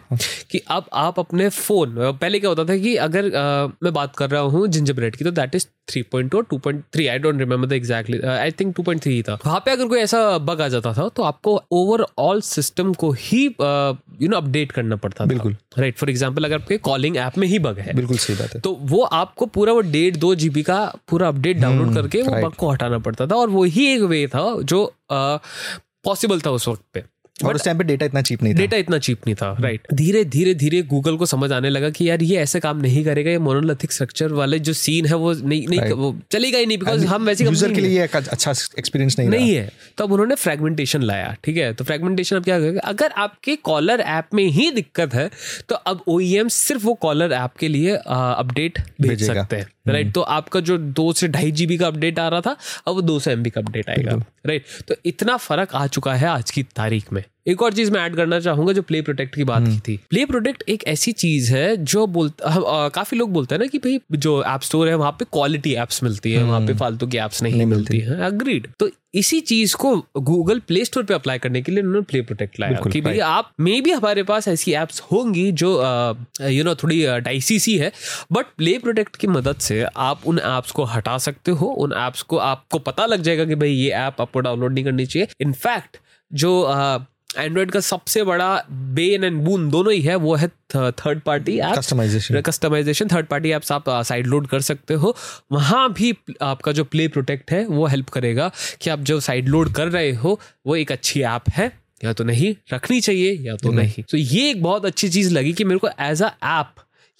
कि 0.51 0.61
अब 0.67 0.85
आप 0.93 1.19
अपने 1.19 1.47
फ़ोन 1.49 1.95
पहले 1.97 2.39
क्या 2.39 2.49
होता 2.49 2.65
था 2.65 2.77
कि 2.77 2.95
अगर 2.95 3.25
अ, 3.25 3.67
मैं 3.83 3.93
बात 3.93 4.15
कर 4.15 4.29
रहा 4.29 4.41
हूँ 4.41 4.67
जिंजर 4.67 4.93
ब्रेड 4.93 5.15
की 5.15 5.23
तो 5.23 5.31
that 5.31 5.55
is 5.55 5.65
three 5.91 6.01
point 6.01 6.31
two 6.31 6.41
two 6.41 6.57
point 6.57 6.83
three 6.93 7.07
I 7.07 7.19
don't 7.19 7.39
remember 7.39 7.67
the 7.67 7.73
exactly 7.73 8.19
I 8.21 8.51
think 8.51 8.75
two 8.75 8.83
point 8.83 9.01
three 9.01 9.21
था 9.23 9.37
वहाँ 9.45 9.59
पे 9.59 9.71
अगर 9.71 9.87
कोई 9.87 9.99
ऐसा 9.99 10.37
बग 10.37 10.61
आ 10.61 10.67
जाता 10.67 10.93
था 10.93 11.07
तो 11.09 11.23
आपको 11.23 11.61
ओवरऑल 11.71 12.41
सिस्टम 12.41 12.93
को 12.93 13.11
ही 13.11 13.43
यू 13.45 14.27
नो 14.29 14.37
अपडेट 14.37 14.71
करना 14.71 14.95
पड़ता 14.95 15.23
था 15.23 15.27
बिल्कुल। 15.29 15.55
राइट 15.77 15.97
फॉर 15.97 16.09
एग्ज़ाम्पल 16.09 16.43
अगर 16.43 16.55
आपके 16.55 16.77
कॉलिंग 16.77 17.17
ऐप 17.17 17.37
में 17.37 17.47
ही 17.47 17.59
बग 17.59 17.79
है 17.79 17.93
बिल्कुल 17.95 18.17
सही 18.17 18.35
बात 18.35 18.55
है 18.55 18.61
तो 18.61 18.77
वो 18.83 19.01
आपको 19.15 19.45
पूरा 19.45 19.73
वो 19.73 19.81
डेढ़ 19.91 20.15
दो 20.17 20.35
जीबी 20.35 20.63
का 20.63 20.83
पूरा 21.09 21.27
अपडेट 21.27 21.57
डाउनलोड 21.57 21.93
करके 21.95 22.21
वो. 22.21 22.35
बग 22.41 22.53
को 22.55 22.71
हटाना 22.71 22.99
पड़ता 22.99 23.27
था 23.27 23.35
और 23.35 23.49
वही 23.49 23.87
एक 23.93 24.01
वे 24.01 24.25
था 24.27 24.45
जो 24.63 24.85
पॉसिबल 25.09 26.41
था 26.41 26.51
उस 26.51 26.67
वक्त 26.67 26.83
पे। 26.93 27.03
और 27.37 27.55
उस 27.55 27.63
टाइम 27.65 27.77
पे 27.77 27.83
डेटा 27.83 28.05
इतना 28.05 28.21
चीप 28.21 28.43
नहीं 28.43 28.53
था। 28.53 28.57
डेटा 28.57 28.77
इतना 28.77 28.97
चीप 28.97 29.25
नहीं 29.27 29.35
था 29.35 29.51
राइट 29.61 29.81
धीरे 29.93 30.23
धीरे 30.25 30.53
धीरे 30.55 30.81
गूगल 30.83 31.17
को 31.17 31.25
समझ 31.25 31.51
आने 31.51 31.69
लगा 31.69 31.89
कि 31.89 32.09
यार 32.09 32.23
ये 32.23 32.37
ऐसे 32.37 32.59
काम 32.59 32.77
नहीं 32.81 33.03
करेगा 33.05 33.31
ये 33.31 33.39
मोनोलिथिक 33.39 33.91
स्ट्रक्चर 33.91 34.31
वाले 34.33 34.59
जो 34.59 34.73
सीन 34.73 35.05
है 35.05 35.15
वो 35.15 35.33
नहीं 35.33 35.67
नहीं 35.67 35.91
वो 35.91 36.15
चलेगा 36.31 36.57
ही 36.57 36.65
नहीं 36.65 36.77
बिकॉज़ 36.77 37.05
हम 37.05 37.25
वैसे 37.25 37.45
यूज़र 37.45 37.73
के 37.73 37.81
लिए 37.81 38.07
अच्छा 38.07 38.51
एक्सपीरियंस 38.51 39.19
नहीं, 39.19 39.29
नहीं 39.29 39.53
है। 39.53 39.71
तो 39.97 40.03
अब 40.03 40.11
उन्होंने 40.11 40.35
फ्रेगमेंटेशन 40.35 41.01
लाया 41.03 41.35
ठीक 41.43 41.57
है? 41.57 41.73
तो 41.73 41.83
फ्रेगमेंटेशन 41.83 42.35
अब 42.35 42.43
क्या 42.43 42.59
करेगा? 42.59 42.81
अगर 42.81 43.11
आपके 43.17 43.55
कॉलर 43.63 43.99
ऐप 44.01 44.33
में 44.33 44.43
ही 44.45 44.69
दिक्कत 44.71 45.13
है 45.13 45.29
तो 45.69 45.75
अब 45.75 46.03
ओईएम 46.07 46.47
सिर्फ़ 46.49 46.85
वो 46.85 46.93
कॉलर 47.01 47.33
ऐप 47.35 47.55
के 47.59 47.67
लिए 47.67 47.95
अपडेट 47.95 48.79
भेज 49.01 49.27
सकते 49.27 49.55
हैं। 49.55 49.67
राइट 49.89 50.13
तो 50.13 50.21
आपका 50.21 50.59
जो 50.59 50.77
दो 50.77 51.11
से 51.13 51.27
ढाई 51.27 51.51
जीबी 51.51 51.77
का 51.77 51.87
अपडेट 51.87 52.19
आ 52.19 52.27
रहा 52.27 52.41
था 52.41 52.55
अब 52.87 52.95
वो 52.95 53.01
दो 53.01 53.19
सौ 53.19 53.31
एमबी 53.31 53.49
का 53.49 53.61
अपडेट 53.61 53.89
आएगा। 53.89 54.15
राइट 54.45 54.65
तो 54.87 54.95
इतना 55.05 55.37
फ़र्क 55.37 55.75
आ 55.75 55.87
चुका 55.87 56.13
है 56.13 56.27
आज 56.27 56.51
की 56.51 56.63
तारीख 56.63 57.13
में। 57.13 57.23
एक 57.47 57.61
और 57.63 57.73
चीज़ 57.73 57.91
मैं 57.91 58.01
ऐड 58.01 58.15
करना 58.15 58.39
चाहूँगा 58.39 58.73
जो 58.73 58.81
प्ले 58.81 59.01
प्रोटेक्ट 59.01 59.35
की 59.35 59.43
बात 59.43 59.67
की 59.67 59.79
थी। 59.79 59.97
प्ले 60.09 60.25
प्रोटेक्ट 60.25 60.63
एक 60.69 60.83
ऐसी 60.87 61.11
चीज़ 61.13 61.51
है 61.53 61.75
जो 61.77 62.05
बोलता 62.07 62.49
हम, 62.49 62.63
काफ़ी 62.89 63.17
लोग 63.17 63.31
बोलते 63.33 63.55
हैं 63.55 63.59
ना 63.61 63.67
कि 63.67 63.77
भाई 63.77 63.99
जो 64.13 64.43
ऐप 64.45 64.61
स्टोर 64.61 64.87
है 64.89 64.95
वहाँ 64.95 65.11
पे 65.11 65.25
क्वालिटी 65.25 65.73
एप्स 65.75 66.03
मिलती 66.03 66.31
है 66.31 66.43
वहाँ 66.43 66.61
पे 66.61 66.73
फालतू 66.75 67.07
की 67.07 67.17
एप्स 67.17 67.43
नहीं, 67.43 67.65
मिलती। 67.65 67.99
है। 67.99 68.21
अग्रीड 68.25 68.67
तो 68.79 68.89
इसी 69.13 69.39
चीज़ 69.41 69.75
को 69.75 69.95
गूगल 70.19 70.59
प्ले 70.59 70.83
स्टोर 70.85 71.03
पे 71.03 71.13
अप्लाई 71.13 71.39
करने 71.39 71.61
के 71.61 71.71
लिए 71.71 71.81
उन्होंने 71.83 72.01
प्ले 72.01 72.21
प्रोटेक्ट 72.21 72.59
लाया 72.59 72.81
कि 72.91 73.01
भाई 73.01 73.19
आप 73.19 73.51
मे 73.59 73.79
भी 73.81 73.91
हमारे 73.91 74.23
पास 74.23 74.47
ऐसी 74.47 74.73
एप्स 74.73 75.01
होंगी 75.11 75.51
जो 75.53 75.69
यू 76.41 76.63
नो 76.63 76.75
थोड़ी 76.75 77.05
डाइसी 77.19 77.59
सी 77.59 77.77
है 77.77 77.91
बट 78.31 78.45
प्ले 78.57 78.77
प्रोटेक्ट 78.79 79.15
की 79.15 79.27
मदद 79.27 79.55
से 79.59 79.83
आप 79.97 80.27
उन 80.27 80.39
एप्स 80.39 80.71
को 80.71 80.83
हटा 80.85 81.17
सकते 81.17 81.51
हो। 81.51 81.67
उन 81.67 81.93
एप्स 81.97 82.21
को 82.21 82.37
आपको 82.37 82.79
पता 82.79 83.05
लग 83.05 83.21
जाएगा 83.21 83.45
कि 83.45 83.55
भाई 83.55 83.69
ये 83.69 83.89
ऐप 83.91 84.21
आपको 84.21 84.39
डाउनलोड 84.39 84.73
नहीं 84.73 84.85
करनी 84.85 85.05
चाहिए। 85.05 85.27
इनफैक्ट 85.41 85.97
जो 86.31 86.51
एंड्रॉइड 87.37 87.71
का 87.71 87.79
सबसे 87.79 88.23
बड़ा 88.23 88.55
बेन 88.71 89.23
एंड 89.23 89.37
बून 89.37 89.69
दोनों 89.69 89.93
ही 89.93 90.01
है 90.01 90.15
वो 90.15 90.35
है 90.35 90.47
third 90.75 91.21
party 91.21 91.59
customisation 91.77 92.41
customisation 92.41 93.07
third 93.07 93.25
party 93.25 93.49
apps 93.49 93.71
आप 93.71 93.89
साइड 93.89 94.27
लोड 94.27 94.47
कर 94.47 94.61
सकते 94.61 94.93
हो। 94.93 95.15
वहाँ 95.51 95.93
भी 95.93 96.13
आपका 96.41 96.71
जो 96.71 96.83
प्ले 96.83 97.07
प्रोटेक्ट 97.07 97.51
है 97.51 97.65
वो 97.65 97.85
हेल्प 97.87 98.09
करेगा 98.09 98.51
कि 98.81 98.89
आप 98.89 98.99
जो 98.99 99.19
साइड 99.19 99.49
लोड 99.49 99.73
कर 99.73 99.87
रहे 99.87 100.11
हो 100.11 100.39
वो 100.65 100.75
एक 100.75 100.91
अच्छी 100.91 101.21
ऐप 101.21 101.49
है। 101.49 101.71
या 102.03 102.13
तो 102.13 102.23
नहीं 102.23 102.55
रखनी 102.73 103.01
चाहिए 103.01 103.33
या 103.41 103.55
तो 103.55 103.71
नहीं। 103.71 104.03
तो 104.03 104.17
so, 104.17 104.23
ये 104.33 104.49
एक 104.49 104.63
बहुत 104.63 104.85
अच्छी 104.85 105.09
चीज़ 105.09 105.33
लगी 105.33 105.53
कि 105.53 105.63
मेरे 105.63 105.79
को 105.79 105.89
एज 105.99 106.21
अ 106.21 106.29
ऐप 106.43 106.73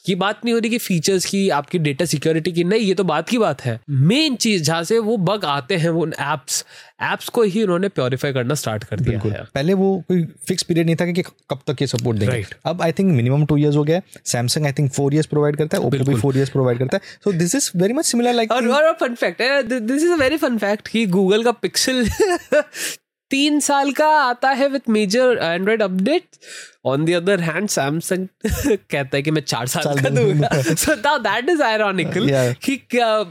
ये 0.09 0.15
बात 0.15 0.41
नहीं 0.45 0.53
हो 0.53 0.59
रही 0.59 0.69
कि 0.69 0.77
फीचर्स 0.77 1.25
की 1.25 1.49
आपकी 1.49 1.79
डेटा 1.79 2.05
सिक्योरिटी 2.05 2.51
की 2.51 2.63
नहीं 2.63 2.79
ये 2.79 2.93
तो 2.93 3.03
बात 3.03 3.29
की 3.29 3.37
बात 3.37 3.61
है। 3.61 3.79
मेन 3.89 4.35
चीज़ 4.35 4.63
जहाँ 4.63 4.83
से 4.83 4.99
वो 4.99 5.17
बग 5.17 5.45
आते 5.45 5.75
हैं 5.77 5.89
वो 5.89 6.05
एप्स 6.07 6.63
एप्स 7.03 7.29
को 7.29 7.43
ही 7.43 7.63
उन्होंने 7.63 7.89
प्योरीफाई 7.89 8.33
करना 8.33 8.53
स्टार्ट 8.53 8.83
कर 8.83 8.99
दिया 8.99 9.19
है। 9.19 9.43
पहले 9.55 9.73
वो 9.73 10.03
कोई 10.07 10.23
फिक्स 10.47 10.63
पीरियड 10.63 10.85
नहीं 10.85 10.95
था 10.95 11.05
कि 11.05 11.21
कब 11.21 11.59
तक 11.67 11.81
ये 11.81 11.87
सपोर्ट 11.87 12.17
देंगे। 12.17 12.41
Right. 12.41 12.53
अब 12.65 12.81
I 12.81 12.91
think 12.91 13.11
minimum 13.13 13.45
two 13.45 13.57
years 13.57 13.75
हो 13.75 13.83
गया 13.83 14.01
Samsung 14.25 14.65
I 14.65 14.71
think 14.71 14.91
four 14.91 15.13
years 15.13 15.27
provide 15.27 15.57
करता 15.57 15.77
है 15.77 15.83
ओप्पो 15.83 16.03
भी 16.03 16.15
फोर 16.15 16.37
इयर्स 16.37 16.49
प्रोवाइड 16.49 16.79
करता 16.79 16.97
है। 16.97 17.01
So 17.23 17.31
this 17.31 17.55
is 17.55 17.71
very 17.75 17.93
much 17.93 18.05
similar 18.05 18.33
like 18.33 18.51
और 18.51 18.93
fun 18.93 19.15
fact 19.15 19.41
this 19.73 20.03
is 20.03 20.11
a 20.11 20.15
very 20.15 20.37
fun 20.37 20.57
fact 20.57 20.87
कि 20.87 21.05
गूगल 21.05 21.43
का 21.43 21.51
पिक्सल 21.51 22.07
तीन 23.31 23.59
साल 23.59 23.91
का 23.91 24.07
आता 24.07 24.49
है 24.49 24.67
with 24.67 24.89
major 24.89 25.39
Android 25.41 25.81
update 25.81 26.23
on 26.87 27.05
the 27.05 27.11
other 27.11 27.39
hand 27.39 27.67
Samsung 27.69 28.27
कहता 28.45 29.17
है 29.17 29.21
कि 29.21 29.31
मैं 29.31 29.41
चार 29.41 29.67
साल 29.67 29.99
का 29.99 30.09
दूँगा। 30.09 30.49
So 30.61 30.95
now 30.95 31.17
that 31.19 31.49
is 31.49 31.61
ironical 31.63 32.29
कि 32.63 32.79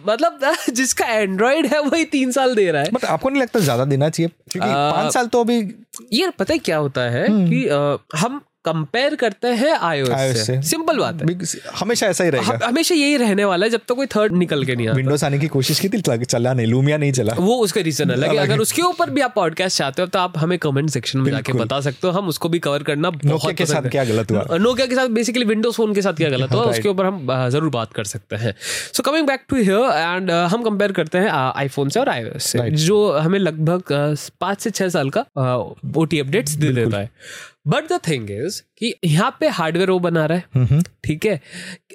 मतलब 0.09 0.39
जिसका 0.71 1.07
एंड्रॉइड 1.07 1.67
है 1.67 1.81
वही 1.83 2.05
तीन 2.05 2.33
साल 2.33 2.55
दे 2.55 2.71
रहा 2.71 2.83
है। 2.83 2.91
बट 2.91 3.05
आपको 3.05 3.29
नहीं 3.29 3.43
लगता 3.43 3.61
ज़्यादा 3.61 3.85
देना 3.85 4.09
चाहिए? 4.09 4.31
क्योंकि 4.51 4.69
पाँच 4.69 5.13
साल 5.15 5.27
तो 5.27 5.41
अभी 5.41 5.59
ये 6.13 6.31
पता 6.39 6.53
है 6.53 6.59
क्या 6.59 6.77
होता 6.77 7.09
है 7.11 7.27
कि 7.31 7.67
अ, 7.69 7.97
हम 8.17 8.41
कंपेयर 8.67 9.15
करते 9.15 9.49
हैं 9.49 9.75
iOS 9.81 10.35
से। 10.35 10.63
सिंपल 10.63 10.99
बात 10.99 11.23
है। 11.23 11.37
हमेशा 11.77 12.07
ऐसा 12.07 12.25
ही 12.25 12.31
रहेगा। 12.31 12.53
हम- 12.53 12.63
हमेशा 12.63 12.95
यही 12.95 13.17
रहने 13.17 13.45
वाला 13.45 13.67
है 13.67 13.71
जब 13.71 13.79
तक 13.79 13.85
तो 13.89 13.95
कोई 13.95 14.07
थर्ड 14.07 14.33
निकल 14.33 14.65
के 14.65 14.77
नहीं 14.77 14.89
विंडोज़ 14.89 15.25
आने 15.25 15.39
की 15.39 15.47
कोशिश 15.47 15.81
की 15.81 15.89
थी 15.89 16.01
चला- 16.01 16.57
नहीं 16.57 16.67
लूमिया 16.67 16.97
नहीं 16.97 17.13
चला। 17.13 17.35
वो 17.37 17.55
उसका 17.55 17.81
रीजन 17.81 18.11
अलग 18.11 18.31
है। 18.31 18.37
अगर 18.37 18.59
उसके 18.59 18.83
ऊपर 18.83 19.11
भी 19.11 19.21
आप 19.21 19.33
पॉडकास्ट 19.35 19.79
चाहते 19.79 20.03
हो 20.03 20.09
तो 20.09 20.19
आप 20.19 20.39
हमें 20.39 20.59
कमेंट 20.59 20.91
सेक्शन 20.91 21.19
में 21.19 21.31
जाके 21.31 21.53
बता 21.53 21.81
सकते 21.81 22.07
हो। 22.07 22.13
हम 22.13 22.29
उसको 22.29 22.49
भी 22.49 22.59
कवर 22.59 22.83
करना 22.83 23.11
नोकिया 23.25 23.53
के 23.53 23.67
साथ 23.67 23.91
क्या 23.91 24.05
गलत 24.05 24.31
हुआ? 24.31 24.57
नोकिया 24.59 24.87
के 24.87 24.95
साथ 24.95 25.07
बेसिकली 25.07 25.45
विंडोज़ 25.45 25.77
फ़ोन 25.77 25.95
के 25.95 26.03
साथ 26.03 26.13
क्या 26.13 26.31
गलत 26.31 26.53
हुआ 26.53 26.63
उसके 26.63 26.89
ऊपर 26.89 27.07
हम 27.07 27.49
ज़रूर 27.49 27.71
बात 27.71 27.93
कर 27.93 28.05
सकते 28.05 28.37
हैं। 28.37 28.55
So 28.93 29.03
coming 29.03 29.27
back 29.27 29.41
to 29.49 29.57
here 29.57 29.81
and 29.95 30.31
हम 30.31 30.63
कंपेयर 30.63 30.93
करते 30.93 31.19
हैं 31.19 31.31
आईफोन 31.31 31.89
से 31.89 32.01
और 32.01 32.07
iOS 32.07 32.41
से 32.41 32.59
जो 32.71 33.13
हमें 33.13 33.39
लगभग 33.39 33.83
पाँच 34.41 34.61
से 34.61 34.71
छह 34.71 34.89
साल 34.89 35.11
का 35.11 35.27
ओ 35.97 36.05
टी 36.05 36.21
अपडेट्स 36.21 36.51
दे 36.53 36.69
देता 36.69 36.99
है। 36.99 37.11
बट 37.69 37.93
द 37.93 38.01
थिंग 38.09 38.31
इज़ 38.31 38.61
कि 38.79 38.95
यहाँ 39.05 39.37
पे 39.41 39.49
हार्डवेयर 39.49 39.91
वो 39.91 39.99
बना 39.99 40.27
रहा 40.27 40.39
है। 40.39 40.81
ठीक 41.05 41.27
है? 41.27 41.41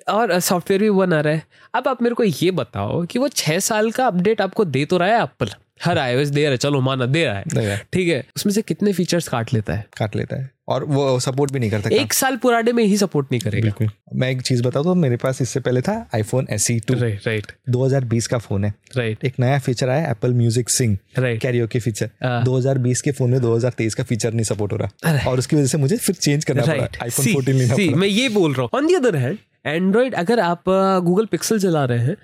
और 0.09 0.39
सॉफ्टवेयर 0.39 0.81
भी 0.81 0.89
वो 0.89 0.99
बना 0.99 1.19
रहा 1.21 1.33
है। 1.33 1.43
अब 1.73 1.87
आप 1.87 2.01
मेरे 2.01 2.15
को 2.15 2.23
ये 2.23 2.51
बताओ 2.51 3.05
कि 3.05 3.19
वो 3.19 3.27
छः 3.27 3.59
साल 3.59 3.91
का 3.91 4.07
अपडेट 4.07 4.41
आपको 4.41 4.65
दे 4.65 4.85
तो 4.85 4.97
रहा 4.97 5.09
है 5.09 5.23
एप्पल 5.23 5.49
हर 5.83 5.97
आईओएस 5.97 6.29
दे 6.29 6.41
रहा 6.41 6.51
है 6.51 6.57
चलो 6.57 6.81
माना 6.81 7.05
दे 7.07 7.25
रहा 7.25 7.61
है। 7.61 7.77
ठीक 7.93 8.07
है 8.07 8.23
उसमें 8.35 8.53
से 8.53 8.61
कितने 8.61 8.93
फीचर्स 8.93 9.27
काट 9.27 9.53
लेता 9.53 9.73
है? 9.73 9.85
काट 9.97 10.15
लेता 10.15 10.35
है। 10.35 10.49
और 10.69 10.83
वो 10.85 11.19
सपोर्ट 11.19 11.51
भी 11.51 11.59
नहीं 11.59 11.69
करता 11.69 11.89
एक 11.95 12.13
साल 12.13 12.35
पुराने 12.37 12.71
में 12.73 12.83
ही 12.83 12.97
सपोर्ट 12.97 13.27
नहीं 13.31 13.39
करेगा। 13.41 13.61
बिल्कुल। 13.61 13.89
मैं 14.19 14.29
एक 14.31 14.41
चीज़ 14.41 14.61
बताऊँ 14.63 14.83
तो 14.85 14.93
मेरे 14.95 15.15
पास 15.23 15.41
इससे 15.41 15.59
पहले 15.59 15.81
था 15.81 15.93
iPhone 16.15 16.47
S 16.51 16.67
two 16.87 16.93
right 16.93 17.27
right 17.27 17.51
2020 17.69 18.27
का 18.27 18.37
फ़ोन 18.37 18.65
है। 18.65 18.73
राइट 18.97 19.25
एक 19.25 19.39
नया 19.39 19.57
फीचर 19.59 19.89
आया 19.89 20.09
Apple 20.11 20.33
Music 20.33 20.69
Sing 20.69 20.97
Right. 21.19 21.39
Karaoke 21.41 21.79
feature 21.79 22.09
हाँ। 22.23 22.43
2020 22.45 23.01
के 23.01 23.11
फ़ोन 23.11 23.31
में 23.31 23.39
2023 23.41 23.95
का 23.95 24.03
फीचर 24.03 24.33
नहीं 24.33 24.43
सपोर्ट 24.43 24.71
हो 24.73 24.77
रहा। 24.77 25.29
और 25.29 25.39
उसकी 25.39 25.55
वजह 25.55 25.65
से 25.67 25.77
मुझे 25.77 25.97
फिर 25.97 26.15
चेंज 26.15 26.45
करना 26.45 26.61
पड़ा। 26.61 26.73
राइट 26.73 26.97
आईफोन 27.03 27.25
14 27.25 27.53
लेना 27.53 27.75
पड़ा। 27.75 27.97
मैं 27.97 28.07
ये 28.07 28.29
बोल 28.29 28.53
रहा 28.53 28.61
हूँ। 28.61 28.69
On 28.73 28.87
the 28.87 28.93
other 28.95 29.15
hand 29.15 29.37
Android 29.65 30.15
अगर 30.15 30.39
आप 30.39 30.63
गूगल 31.05 31.25
पिक्सल 31.25 31.59
चला 31.59 31.83
रहे 31.85 32.05
हैं 32.05 32.15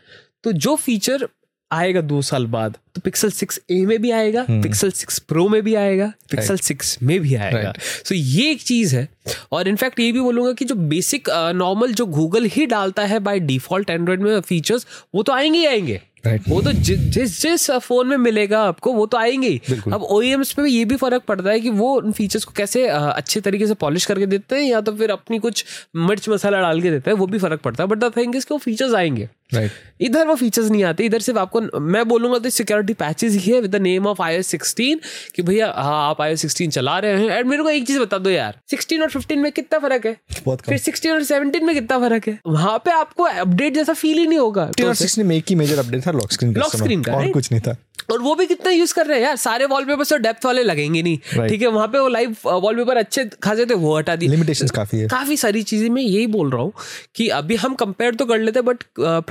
तो 0.44 0.52
जो 0.54 0.76
फीचर 0.76 1.28
आएगा 1.72 2.02
दो 2.02 2.22
साल 2.22 2.46
बाद 2.48 2.78
तो 2.96 3.02
पिक्सल 3.02 3.30
सिक्स 3.30 3.60
ए 3.72 3.80
में 3.86 4.02
भी 4.02 4.12
आएगा। 4.12 4.46
पिक्सल 4.50 4.92
सिक्स 4.92 5.20
प्रो 5.20 5.48
में 5.50 5.62
भी 5.64 5.76
आएगा 5.76 6.12
पिक्सल 6.32 6.58
सिक्स 6.58 6.98
में 7.04 7.20
भी 7.20 7.36
आएगा। 7.36 7.74
सो 7.80 8.16
so, 8.16 8.22
ये 8.22 8.50
एक 8.52 8.62
चीज़ 8.62 8.96
है। 8.96 9.08
और 9.52 9.68
इनफैक्ट 9.68 10.00
ये 10.00 10.12
भी 10.12 10.20
बोलूँगा 10.20 10.52
कि 10.52 10.66
जो 10.66 10.76
बेसिक 10.76 11.30
नॉर्मल 11.56 11.94
जो 11.94 12.06
गूगल 12.06 12.46
ही 12.46 12.66
डालता 12.66 13.06
है 13.06 13.20
बाय 13.20 13.40
डिफ़ॉल्ट 13.40 13.90
एंड्रॉइड 13.90 14.22
में 14.22 14.40
फीचर्स 14.40 14.88
वो 15.16 15.24
तो 15.24 15.34
आएँगे 15.34 15.60
ही 15.60 15.66
आएँगे। 15.66 16.02
Right. 16.28 16.48
वो 16.50 16.62
तो 16.62 16.72
जि, 16.72 16.96
जिस 16.96 17.42
जिस 17.42 17.70
फ़ोन 17.72 18.08
में 18.08 18.18
मिलेगा 18.18 18.62
आपको 18.62 18.94
वो 18.94 19.06
तो 19.06 19.18
आएँगे 19.18 19.48
ही। 19.48 19.82
अब 19.94 20.04
ओएम्स 20.04 20.52
पे 20.54 20.62
भी 20.62 20.72
ये 20.72 20.86
भी 20.86 20.96
फ़र्क 20.96 21.24
पड़ता 21.28 21.50
है 21.50 21.60
कि 21.60 21.70
वो 21.70 21.94
उन 21.98 22.12
फीचर्स 22.12 22.46
को 22.46 22.54
कैसे 22.58 22.88
अच्छे 22.88 23.42
तरीके 23.42 23.68
से 23.68 23.74
पॉलिश 23.74 24.06
करके 24.06 24.26
देते 24.26 24.56
हैं 24.56 24.64
या 24.64 24.82
तो 24.82 24.96
फिर 24.96 25.12
अपनी 25.12 25.40
कुछ 25.40 25.66
मिर्च 25.96 26.30
मसाला 26.30 26.62
डाल 26.62 26.82
के 26.82 26.92
देते 26.92 27.12
हैं 27.12 27.18
वो 27.18 27.28
भी 27.28 27.40
फ़र्क 27.40 27.62
पड़ता 27.62 27.84
है। 27.84 27.90
बट 27.90 27.98
द 27.98 28.12
थिंग 28.18 28.36
इज़ 28.36 28.46
कि 28.46 28.54
वो 28.54 28.58
फीचर्स 28.58 28.94
आएँगे। 28.94 29.30
राइट 29.54 29.72
इधर 30.02 30.28
वो 30.28 30.36
फीचर्स 30.36 30.70
नहीं 30.72 30.84
आते 30.84 31.04
इधर 31.04 31.20
सिर्फ़ 31.20 31.40
आपको 31.40 31.80
मैं 31.80 32.08
बोलूँगा 32.08 32.40
तो 32.40 32.50
सिक्योरिटी 32.50 32.94
पैचेस 32.94 33.34
ही 33.34 33.52
है 33.52 33.62
with 33.62 33.72
the 33.72 33.76
name 33.76 34.08
of 34.08 34.22
iOS 34.22 34.54
16 34.56 35.00
कि 35.36 35.42
भैया 35.42 35.74
हाँ 35.78 36.10
आप 36.10 36.18
iOS 36.22 36.46
16 36.46 36.70
चला 36.70 37.00
रहे 37.00 37.18
हैं। 37.18 37.30
एंड 37.30 37.48
मेरे 37.48 37.64
को 37.64 37.70
एक 37.70 37.88
चीज़ 37.88 38.00
बता 38.00 38.18
दो 38.18 38.30
यार 38.30 38.60
16 38.72 39.02
और 39.02 39.12
15 39.12 39.38
में 39.38 39.52
कितना 39.52 39.80
फ़र्क 39.80 40.06
है? 40.06 40.18
बहुत 40.46 40.62
फिर 40.62 40.78
16 40.78 41.12
और 41.12 41.24
17 41.24 41.64
में 41.64 41.76
कितना 41.76 42.00
फ़र्क 42.00 42.28
है? 42.28 42.40
वहाँ 42.48 42.78
पे 42.78 42.92
आपको 42.92 43.24
अपडेट 43.24 43.74
जैसा 43.74 43.94
फील 43.94 44.18
ही 44.18 44.28
नहीं 44.28 44.40
होगा। 44.40 44.66
फिफ्टीन 44.66 45.24
और 45.24 45.30
में 45.30 45.36
एक 45.36 45.46
ही 45.50 45.56
मेजर 45.56 45.80
अपडेट 45.80 46.08
था 46.08 46.12
लॉक 46.12 46.32
स्क्रीन 46.32 46.54
Lock 46.54 46.76
screen 46.76 47.06
का, 47.06 47.14
और 47.14 47.32
कुछ 47.32 47.52
नहीं 47.52 47.62
था। 47.62 47.78
और 48.12 48.22
वो 48.22 48.36
भी 48.36 48.46
कितना 48.46 48.72
यूज़ 48.72 48.94
कर 48.94 49.06
रहे 49.06 49.20
हैं 49.20 49.26
यार 49.26 49.36
सारे 49.36 49.66
वॉलपेपर 49.66 50.04
तो 50.04 50.18
डेप्थ 50.18 50.46
वाले 50.46 50.64
लगेंगे 50.64 51.02
नहीं। 51.02 51.18
Right. 51.18 51.50
ठीक 51.50 51.62
है 51.62 51.68
वहाँ 51.68 51.88
पे 51.88 52.00
वो 52.00 52.08
लाइव 52.08 52.36
वॉलपेपर 52.46 52.98
अच्छे 52.98 53.26
खासे 53.44 53.66
थे 53.66 53.74
वो 53.74 53.98
हटा 53.98 54.16
दिए। 54.16 54.30
लिमिटेशंस 54.30 54.72
काफ़ी 54.72 55.00
है। 55.00 55.08
काफ़ी 55.08 55.38
सारी 55.38 55.64
चीज़ें 55.64 55.90
मैं 55.90 56.02
यही 56.02 56.28
बोल 56.28 56.52
रहा 56.52 56.62
हूँ 56.62 56.74
कि 57.16 57.28
अभी 57.30 57.56
हम 57.56 57.74
कंपेयर 57.74 58.16
तो 58.16 58.26
कर 58.26 58.40
लेते 58.40 58.62
बट 58.62 58.84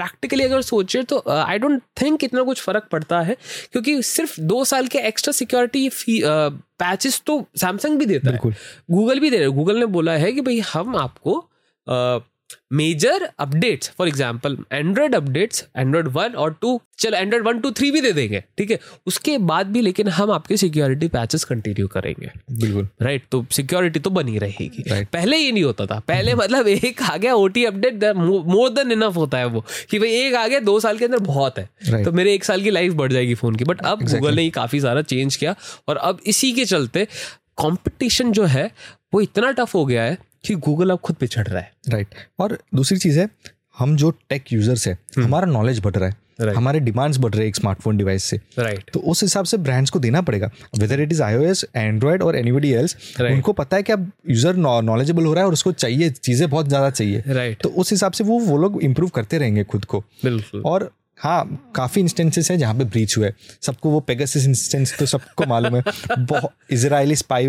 प्रैक्टिकली 0.06 0.44
अगर 0.44 0.62
सोचे 0.62 1.02
तो 1.02 1.22
आई 1.28 1.58
डोंट 1.58 1.82
थिंक 2.02 2.25
इतना 2.25 2.42
कुछ 2.42 2.60
फ़र्क 2.62 2.88
पड़ता 2.92 3.20
है 3.20 3.36
क्योंकि 3.72 4.02
सिर्फ़ 4.02 4.40
दो 4.40 4.64
साल 4.64 4.86
के 4.86 4.98
एक्स्ट्रा 4.98 5.32
सिक्योरिटी 5.32 5.90
पैचेस 6.25 7.22
तो 7.26 7.44
सैमसंग 7.56 7.98
भी 7.98 8.06
देता 8.06 8.30
है। 8.30 8.38
गूगल 8.90 9.20
भी 9.20 9.30
दे 9.30 9.36
रहे 9.36 9.48
है। 9.48 9.52
गूगल 9.52 9.78
ने 9.78 9.86
बोला 9.86 10.12
है 10.12 10.32
कि 10.32 10.40
भाई 10.40 10.58
हम 10.60 10.96
आपको 10.96 11.38
major 12.72 13.28
updates 13.38 13.90
for 13.98 14.08
example 14.08 14.56
Android 14.72 15.14
updates 15.14 15.64
Android 15.76 16.08
one 16.12 16.32
और 16.34 16.56
टू 16.60 16.80
चलो 16.98 17.16
एंड्रॉयड 17.16 17.46
वन 17.46 17.58
टू 17.60 17.70
थ्री 17.70 17.90
भी 17.90 18.00
दे 18.00 18.12
देंगे 18.12 18.42
ठीक 18.58 18.70
है? 18.70 18.78
उसके 19.06 19.36
बाद 19.40 19.66
भी 19.66 19.80
लेकिन 19.80 20.08
हम 20.08 20.30
आपके 20.30 20.56
सिक्योरिटी 20.56 21.08
पैचेस 21.08 21.44
कंटिन्यू 21.44 21.86
करेंगे। 21.88 22.30
बिल्कुल। 22.52 22.88
राइट 23.02 23.20
right, 23.20 23.30
तो 23.32 23.44
सिक्योरिटी 23.52 24.00
तो 24.00 24.10
बनी 24.10 24.38
रहेगी। 24.38 24.82
Right. 24.82 25.06
पहले 25.12 25.36
ये 25.36 25.52
नहीं 25.52 25.64
होता 25.64 25.86
था। 25.86 25.98
पहले 26.08 26.34
मतलब 26.34 26.68
एक 26.68 27.02
आ 27.02 27.16
गया 27.16 27.34
OT 27.34 27.64
update 27.64 28.04
more 28.16 28.70
than 28.70 28.92
enough 28.92 29.16
होता 29.16 29.38
है 29.38 29.46
वो 29.46 29.64
कि 29.90 29.98
भाई 29.98 30.10
एक 30.18 30.34
आ 30.34 30.46
गया 30.46 30.60
दो 30.60 30.78
साल 30.80 30.98
के 30.98 31.04
अंदर 31.04 31.18
बहुत 31.18 31.58
है। 31.58 31.68
Right. 31.82 32.04
तो 32.04 32.12
मेरे 32.12 32.34
एक 32.34 32.44
साल 32.44 32.62
की 32.62 32.70
लाइफ 32.70 32.92
बढ़ 32.92 33.12
जाएगी 33.12 33.34
फ़ोन 33.34 33.56
की 33.56 33.64
बट 33.64 33.80
अब 33.80 33.98
गूगल 33.98 34.10
exactly. 34.10 34.36
ने 34.36 34.42
ये 34.42 34.50
काफ़ी 34.50 34.80
सारा 34.80 35.02
चेंज 35.02 35.36
किया 35.36 35.54
और 35.88 35.96
अब 35.96 36.20
इसी 36.26 36.52
के 36.52 36.64
चलते 36.64 37.04
कंपटीशन 37.60 38.32
जो 38.32 38.44
है 38.44 38.70
वो 39.14 39.20
इतना 39.20 39.50
टफ 39.50 39.74
हो 39.74 39.84
गया 39.86 40.02
है 40.02 40.18
कि 40.46 40.54
गूगल 40.66 40.90
अब 40.90 40.98
खुद 40.98 41.16
पिछड़ 41.16 41.46
रहा 41.46 41.60
है। 41.60 41.72
राइट 41.88 42.14
और 42.38 42.58
दूसरी 42.74 42.98
चीज़ 42.98 43.18
है 43.20 43.28
हम 43.78 43.96
जो 43.96 44.10
टेक 44.30 44.52
यूज़र्स 44.52 44.86
है 44.88 44.98
हमारा 45.18 45.46
नॉलेज 45.46 45.80
बढ़ 45.80 45.96
रहा 45.96 46.08
है। 46.08 46.24
Right. 46.40 46.56
हमारे 46.56 46.80
डिमांड्स 46.80 47.18
बढ़ 47.18 47.32
रहे 47.32 47.40
हैं 47.40 47.48
एक 47.48 47.56
स्मार्टफ़ोन 47.56 47.96
डिवाइस 47.96 48.24
से। 48.24 48.36
Right 48.58 48.76
right. 48.76 48.92
तो 48.92 49.00
उस 49.00 49.22
हिसाब 49.22 49.44
से 49.44 49.56
ब्रांड्स 49.56 49.90
को 49.90 49.98
देना 49.98 50.20
पड़ेगा। 50.20 50.50
Whether 50.78 51.00
it 51.00 51.12
is 51.12 51.22
iOS 51.22 51.64
Android 51.76 52.22
और 52.22 52.36
एनीबडी 52.36 52.72
एल्स 52.72 52.96
Right. 52.96 53.32
उनको 53.32 53.52
पता 53.52 53.76
है 53.76 53.82
कि 53.82 53.92
अब 53.92 54.10
यूज़र 54.30 54.56
नॉलेजेबल 54.56 55.24
हो 55.24 55.32
रहा 55.32 55.42
है 55.42 55.46
और 55.46 55.52
उसको 55.52 55.72
चाहिए 55.72 56.10
चीज़ें 56.10 56.48
बहुत 56.50 56.68
ज़्यादा 56.68 56.90
चाहिए। 56.90 57.22
Right 57.26 57.56
right. 57.56 57.62
तो 57.62 57.80
उस 57.80 57.90
हिसाब 57.90 58.12
से 58.12 58.24
वो 58.24 58.38
वो 58.38 58.56
लोग 58.56 58.82
इम्प्रूव 58.82 59.10
करते 59.10 59.38
रहेंगे 59.38 59.64
खुद 59.64 59.84
को। 59.84 60.00
बिल्कुल। 60.24 60.62
और 60.62 60.90
हाँ 61.18 61.73
काफ़ी 61.76 62.00
इंस्टेंसेस 62.02 62.50
है 62.50 62.56
जहाँ 62.58 62.75
पे 62.75 62.85
ब्रीच 62.85 63.16
हुए। 63.18 63.32
सबको 63.62 63.90
वो 63.90 64.00
पेगासिस 64.00 64.46
इंस्टेंस 64.46 64.94
तो 64.99 65.06
सबको 65.06 65.46
मालूम 65.46 65.76
है। 65.76 65.82
बहुत 66.18 66.50
इजरायली 66.73 67.16
स्पाई 67.16 67.49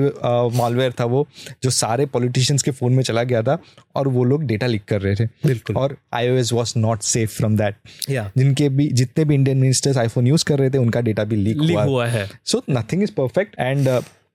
मॉलवेयर 0.55 0.93
था 0.99 1.05
वो 1.05 1.25
जो 1.63 1.69
सारे 1.69 2.05
पॉलिटिशियंस 2.05 2.63
के 2.63 2.71
फ़ोन 2.71 2.93
में 2.93 3.03
चला 3.03 3.23
गया 3.23 3.41
था 3.43 3.57
और 3.95 4.07
वो 4.07 4.23
लोग 4.23 4.43
डेटा 4.43 4.67
लीक 4.67 4.85
कर 4.87 5.01
रहे 5.01 5.15
थे। 5.15 5.25
बिल्कुल। 5.45 5.75
और 5.75 5.97
iOS 6.35 6.53
was 6.53 6.73
not 6.77 7.01
safe 7.01 7.35
from 7.37 7.57
that 7.57 7.75
जिनके 8.09 8.69
भी 8.69 8.87
जितने 8.93 9.25
भी 9.25 9.35
इंडियन 9.35 9.57
मिनिस्टर्स 9.57 9.97
आईफोन 9.97 10.27
यूज़ 10.27 10.45
कर 10.45 10.59
रहे 10.59 10.69
थे 10.69 10.77
उनका 10.77 11.01
डेटा 11.01 11.23
भी 11.23 11.35
लीक 11.35 11.57
लीक 11.57 11.71
हुआ। 11.71 11.83
हुआ 11.83 12.07
है। 12.07 12.29
So 12.45 12.63
nothing 12.69 13.03
is 13.03 13.11
perfect 13.11 13.59
and 13.59 13.87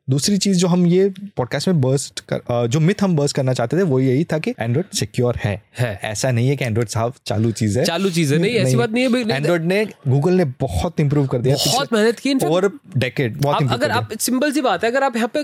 दूसरी 0.08 0.36
चीज़ 0.38 0.58
जो 0.58 0.66
हम 0.66 0.86
ये 0.86 1.08
पॉडकास्ट 1.36 1.68
में 1.68 1.80
बर्स्ट 1.80 2.20
कर, 2.32 2.66
जो 2.66 2.80
मिथ 2.80 3.02
हम 3.02 3.16
बर्स्ट 3.16 3.36
करना 3.36 3.52
चाहते 3.52 3.78
थे 3.78 3.82
वो 3.82 4.00
यही 4.00 4.24
था 4.24 4.38
कि 4.38 4.50
एंड्रॉइड 4.50 4.96
सिक्योर 4.96 5.36
है। 5.36 5.62
है। 5.78 5.98
ऐसा 6.04 6.30
नहीं 6.30 6.48
है 6.48 6.56
कि 6.56 6.64
एंड्रॉइड 6.64 6.88
साफ़ 6.88 7.18
चालू 7.26 7.50
चीज़ 7.52 7.78
है। 7.78 7.84
चालू 7.84 8.10
चीज़ 8.10 8.34
है। 8.34 8.40
नहीं 8.40 8.52
नहीं। 8.52 8.62
ऐसी 8.62 8.76
बात 8.76 8.90
नहीं 8.90 9.04
है। 9.04 9.36
एंड्रॉइड 9.36 9.64
ने 9.64 9.84
गूगल 10.08 10.32
ने 10.32 10.44
बहुत 10.60 11.00
इंप्रूव 11.00 11.26
कर 11.26 11.38
दिया। 11.38 11.56
बहुत 11.66 11.92
मेहनत 11.92 12.18
की। 12.18 12.34
और 12.46 12.70
डेकेड 12.96 13.40
बहुत 13.42 13.62
आप 13.62 13.72
अगर 13.72 13.90
आप 13.90 14.12
सिंपल 14.20 14.52
सी 14.52 14.60
बात 14.60 14.84
है 14.84 14.90
अगर 14.90 15.02
आप 15.02 15.16
यहाँ 15.16 15.30
पे 15.36 15.42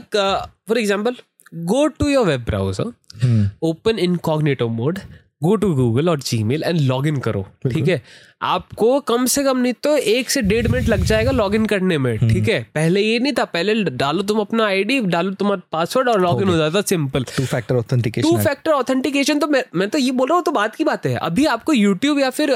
for 0.69 0.79
example 0.79 1.17
go 1.55 1.87
to 1.89 2.09
your 2.09 2.27
web 2.27 2.45
browser 2.45 3.51
open 3.63 3.99
incognito 3.99 4.69
mode 4.69 4.99
go 5.43 5.55
to 5.57 5.75
Google 5.75 6.09
और 6.09 6.21
जी 6.21 6.43
मेल 6.45 6.63
एंड 6.63 6.81
लॉग 6.81 7.07
इन 7.07 7.17
करो 7.17 7.47
ठीक 7.67 7.89
है? 7.89 8.03
आपको 8.41 8.99
कम 9.01 9.25
से 9.27 9.43
कम 9.45 9.59
नहीं 9.59 9.73
तो 9.83 9.97
एक 9.97 10.31
से 10.31 10.41
डेढ़ 10.43 10.67
मिनट 10.69 10.89
लग 10.89 11.03
जाएगा 11.05 11.31
लॉग 11.31 11.55
इन 11.55 11.65
करने 11.67 11.97
में 11.99 12.17
ठीक 12.19 12.49
है? 12.49 12.61
पहले 12.75 13.01
ये 13.01 13.19
नहीं 13.19 13.33
था 13.33 13.45
पहले 13.47 13.75
डालो 13.93 14.23
तुम 14.23 14.39
अपना 14.41 14.67
आईडी 14.67 15.01
डालो 15.03 15.31
तुम्हारा 15.31 15.63
पासवर्ड 15.73 16.09
और 16.09 16.21
लॉग 16.21 16.43
इन 16.43 16.49
हो 16.49 16.57
जाता 16.57 16.81
simple 16.81 17.25
two 17.37 17.45
factor 17.45 17.75
authentication 17.75 18.31
two 18.31 18.37
factor 18.39 18.73
authentication 18.73 19.39
तो 19.39 19.47
मैं 19.47 19.63
मैं 19.75 19.89
तो 19.89 19.99
ये 19.99 20.11
बोल 20.11 20.29
रहा 20.29 20.37
हूँ 20.37 20.45
तो 20.45 20.53
बात 20.53 20.77
की 20.77 20.85
बात 20.85 21.07
है। 21.07 21.15
अभी 21.17 21.45
आपको 21.47 21.73
यूट्यूब 21.73 22.19
या 22.19 22.31
फिर 22.31 22.53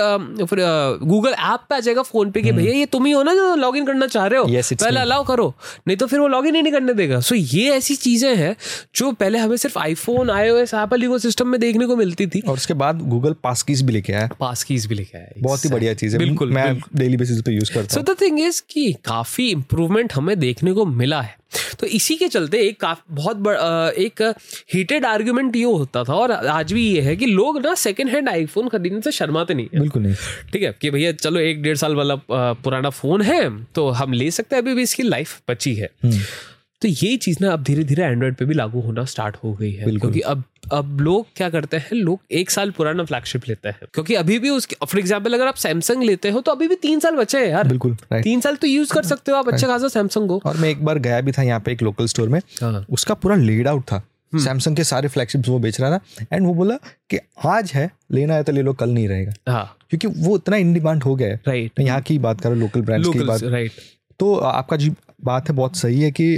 गूगल 1.04 1.30
ऐप 1.30 1.66
पे 1.68 1.74
आ 1.74 1.80
जाएगा 1.80 2.02
फ़ोन 2.02 2.30
पे 2.30 2.42
कि 2.42 2.52
भैया 2.52 2.72
ये 2.72 2.86
तुम 2.86 3.06
ही 3.06 3.12
हो 3.12 3.22
ना 3.22 3.34
जो 3.34 3.54
लॉग 3.56 3.76
इन 3.76 3.86
करना 3.86 4.06
चाह 4.06 4.26
रहे 4.26 4.40
हो? 4.40 4.46
Yes, 4.46 4.72
पहले. 4.74 5.00
अलाउ 5.00 5.24
करो 5.24 5.52
नहीं 5.88 5.96
तो 5.96 6.06
फिर 6.06 6.20
वो 6.20 6.28
लॉग 6.28 6.46
इन 6.46 6.54
ही 6.54 6.62
नहीं 6.62 6.72
करने 6.72 6.94
देगा। 6.94 7.20
सो 7.20 7.34
ये 7.34 7.68
ऐसी 7.72 7.96
चीज़ें 7.96 8.34
हैं 8.36 8.54
जो 8.96 9.10
पहले 9.14 9.38
हमें 9.38 9.56
सिर्फ़ 9.56 9.78
iPhone 9.78 10.30
iOS 10.30 10.74
Apple 10.74 11.04
eco 11.04 11.18
system 11.18 11.48
में 11.48 11.60
देखने 11.60 11.86
को 11.86 11.96
मिलती 11.96 12.26
थी। 12.26 12.40
और 12.40 12.54
उसके 12.54 12.74
बाद 12.76 13.02
गूगल 13.08 13.34
पास 13.42 13.62
कीज 13.62 13.82
भी 13.82 13.92
लेके 13.92 14.12
आया। 14.12 14.28
पास 14.40 14.64
कीज 14.64 14.86
भी 14.86 14.94
लेके 14.94 15.18
है 15.18 15.30
बहुत 15.38 15.64
ही 15.64 15.70
बढ़िया 15.72 15.94
चीज़ 15.94 16.12
है। 16.12 16.18
बिल्कुल 16.18 16.52
मैं 16.52 16.74
डेली 16.96 17.16
बेसिस 17.16 17.42
पे 17.42 17.52
यूज़ 17.52 17.72
करता 17.74 17.94
सो 17.94 18.02
द 18.02 18.16
थिंग 18.20 18.40
इज़ 18.40 18.62
कि 18.70 18.92
काफ़ी 19.04 19.50
इम्प्रूवमेंट 19.50 20.12
हमें 20.12 20.38
देखने 20.40 20.72
को 20.72 20.84
मिला 20.86 21.20
है। 21.20 21.40
तो 21.80 21.86
इसी 21.88 22.14
के 22.16 22.26
चलते 22.28 22.58
एक 22.58 22.80
काफ, 22.80 23.02
बहुत 23.10 23.36
बड़, 23.36 23.56
एक 24.00 24.22
हीटेड 24.74 25.04
आर्ग्यूमेंट 25.06 25.56
ये 25.56 25.62
होता 25.64 26.04
था 26.04 26.14
और 26.14 26.32
आज 26.32 26.72
भी 26.72 26.84
ये 26.84 27.00
है 27.00 27.16
कि 27.16 27.26
लोग 27.26 27.58
ना 27.66 27.74
सेकंड 27.74 28.10
हैंड 28.10 28.28
आईफोन 28.28 28.68
खरीदने 28.68 29.00
से 29.00 29.12
शर्माते 29.12 29.54
नहीं 29.54 29.68
बिल्कुल 29.74 30.02
नहीं। 30.02 30.14
ठीक 30.52 30.62
है 30.62 30.74
कि 30.80 30.90
भैया 30.90 31.12
चलो 31.14 31.40
एक 31.40 31.62
डेढ़ 31.62 31.76
साल 31.76 31.94
वाला 31.96 32.14
पुराना 32.30 32.90
फ़ोन 32.90 33.22
है 33.22 33.42
तो 33.74 33.88
हम 33.90 34.12
ले 34.12 34.30
सकते 34.30 34.56
हैं 34.56 34.62
अभी 34.62 34.74
भी 34.74 34.82
इसकी 34.82 35.02
लाइफ 35.02 35.40
बची 35.50 35.74
है। 35.74 35.90
तो 36.82 36.88
ये 36.88 37.16
चीज़ 37.16 37.38
ना 37.40 37.52
अब 37.52 37.62
धीरे 37.62 37.84
धीरे 37.84 38.04
एंड्रॉइड 38.04 38.34
पे 38.36 38.44
भी 38.44 38.54
लागू 38.54 38.80
होना 38.80 39.04
स्टार्ट 39.04 39.36
हो 39.44 39.52
गई 39.54 39.70
है। 39.72 39.90
क्योंकि 39.90 40.20
अब 40.20 40.42
अब 40.72 41.00
लोग 41.00 41.26
क्या 41.36 41.48
करते 41.50 41.76
हैं 41.76 41.96
लोग 41.96 42.20
एक 42.32 42.50
साल 42.50 42.70
पुराना 42.70 43.04
फ्लैगशिप 43.04 43.48
लेते 43.48 43.68
हैं। 43.68 43.88
क्योंकि 43.94 44.14
अभी 44.14 44.38
भी 44.38 44.50
उसके 44.50 44.76
फॉर 44.82 44.98
एग्ज़ाम्पल 45.00 45.34
अगर 45.34 45.46
आप 45.46 45.56
सैमसंग 45.56 46.02
लेते 46.02 46.30
हो 46.30 46.40
तो 46.40 46.52
अभी 46.52 46.68
भी 46.68 46.74
तीन 46.82 47.00
साल 47.00 47.16
बचे 47.16 47.38
हैं 47.38 47.48
यार। 47.48 47.68
बिल्कुल 47.68 47.96
तीन 48.14 48.40
साल 48.40 48.56
तो 48.56 48.66
यूज़ 48.66 48.92
कर 48.94 49.04
सकते 49.04 49.32
हो 49.32 49.38
आप 49.38 49.48
अच्छा 49.48 49.66
खासा 49.66 49.88
सैमसंग 49.88 50.28
को 50.28 50.40
और 50.46 50.56
मैं 50.56 50.68
एक 50.68 50.84
बार 50.84 50.98
गया 51.00 51.20
भी 51.20 51.32
था 51.32 51.42
यहाँ 51.42 51.60
पे 51.60 51.72
एक 51.72 51.82
लोकल 51.82 52.06
स्टोर 52.06 52.28
में। 52.28 52.40
हाँ। 52.60 52.84
उसका 52.90 53.14
पूरा 53.14 53.36
लेड 53.36 53.68
आउट 53.68 53.82
था। 53.82 54.02
सैमसंग 54.34 54.76
के 54.76 54.84
सारे 54.84 55.08
फ्लैगशिप्स 55.08 55.48
वो 55.48 55.58
बेच 55.58 55.80
रहा 55.80 55.90
था। 55.90 56.26
एंड 56.32 56.46
वो 56.46 56.54
बोला 56.54 56.74
कि 57.10 57.18
आज 57.46 57.72
है 57.72 57.90
लेना 58.12 58.34
है 58.34 58.42
तो 58.42 58.52
ले 58.52 58.62
लो 58.62 58.72
कल 58.74 58.90
नहीं 58.90 59.08
रहेगा। 59.08 59.32
हाँ। 59.48 59.76
क्योंकि 59.90 60.06
वो 60.20 60.36
इतना 60.36 60.56
इन 60.56 60.72
डिमांड 60.74 61.02
हो 61.02 61.14
गया 61.14 61.28
है। 61.28 61.40
राइट 61.48 61.80
यहाँ 61.80 62.00
की 62.02 62.18
बात 62.18 62.40
करो 62.40 62.54
लोकल 62.54 62.82
ब्रांड्स 62.82 63.08
की 63.08 63.18
बात। 63.20 63.42
राइट 63.44 63.72
तो 64.20 64.34
आपका 64.36 64.76
जी 64.76 64.90
बात 65.24 65.48
है 65.48 65.54
बहुत 65.54 65.76
सही 65.76 66.00
है 66.02 66.10
कि 66.10 66.36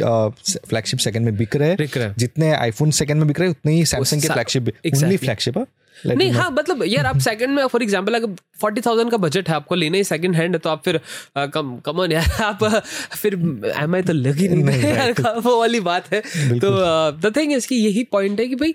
फ्लैगशिप 0.68 0.98
सेकंड 0.98 1.24
में 1.24 1.36
बिक 1.36 1.56
रहे 1.56 1.70
हैं। 1.70 2.14
जितने 2.18 2.52
आईफोन 2.52 2.90
सेकंड 2.90 3.18
में 3.18 3.28
बिक 3.28 3.40
रहे 3.40 3.48
हैं 3.48 3.56
उतने 3.56 3.72
ही 3.72 3.84
सैमसंग 3.86 4.22
के 4.22 4.28
फ्लैगशिप 4.28 4.68
ओनली 4.96 5.16
फ्लैगशिप 5.16 5.66
नहीं 6.06 6.30
हाँ 6.30 6.50
मतलब 6.50 6.82
यार 6.84 7.06
आप 7.06 7.18
सेकंड 7.18 7.50
में 7.50 7.66
फॉर 7.66 7.82
एग्जांपल 7.82 8.14
अगर 8.14 8.34
फोर्टी 8.60 8.80
थाउज़ेंड 8.80 9.10
का 9.10 9.16
बजट 9.16 9.48
है 9.48 9.54
आपको 9.54 9.74
लेना 9.74 9.96
ही 9.96 10.04
सेकंड 10.04 10.34
हैंड 10.36 10.54
है 10.54 10.58
तो 10.58 10.70
आप 10.70 10.82
फिर 10.84 11.00
कम 11.38 11.76
कम 11.76 12.00
ऑन 12.00 12.12
यार 12.12 12.42
आप 12.42 12.64
फिर 13.12 13.34
एम 13.78 13.94
आई 13.94 14.02
तो 14.02 14.12
लग 14.12 14.36
ही 14.36 14.48
नहीं 14.48 14.62
रहा 14.62 14.74
है? 14.74 14.96
यार 14.96 15.40
वो 15.40 15.58
वाली 15.60 15.80
बात 15.80 16.12
है। 16.12 16.20
तो 16.58 16.70
द 17.12 17.32
थिंग 17.36 17.52
इसकी 17.52 17.76
यही 17.76 18.04
पॉइंट 18.04 18.40
है 18.40 18.46
कि 18.48 18.54
भाई 18.54 18.74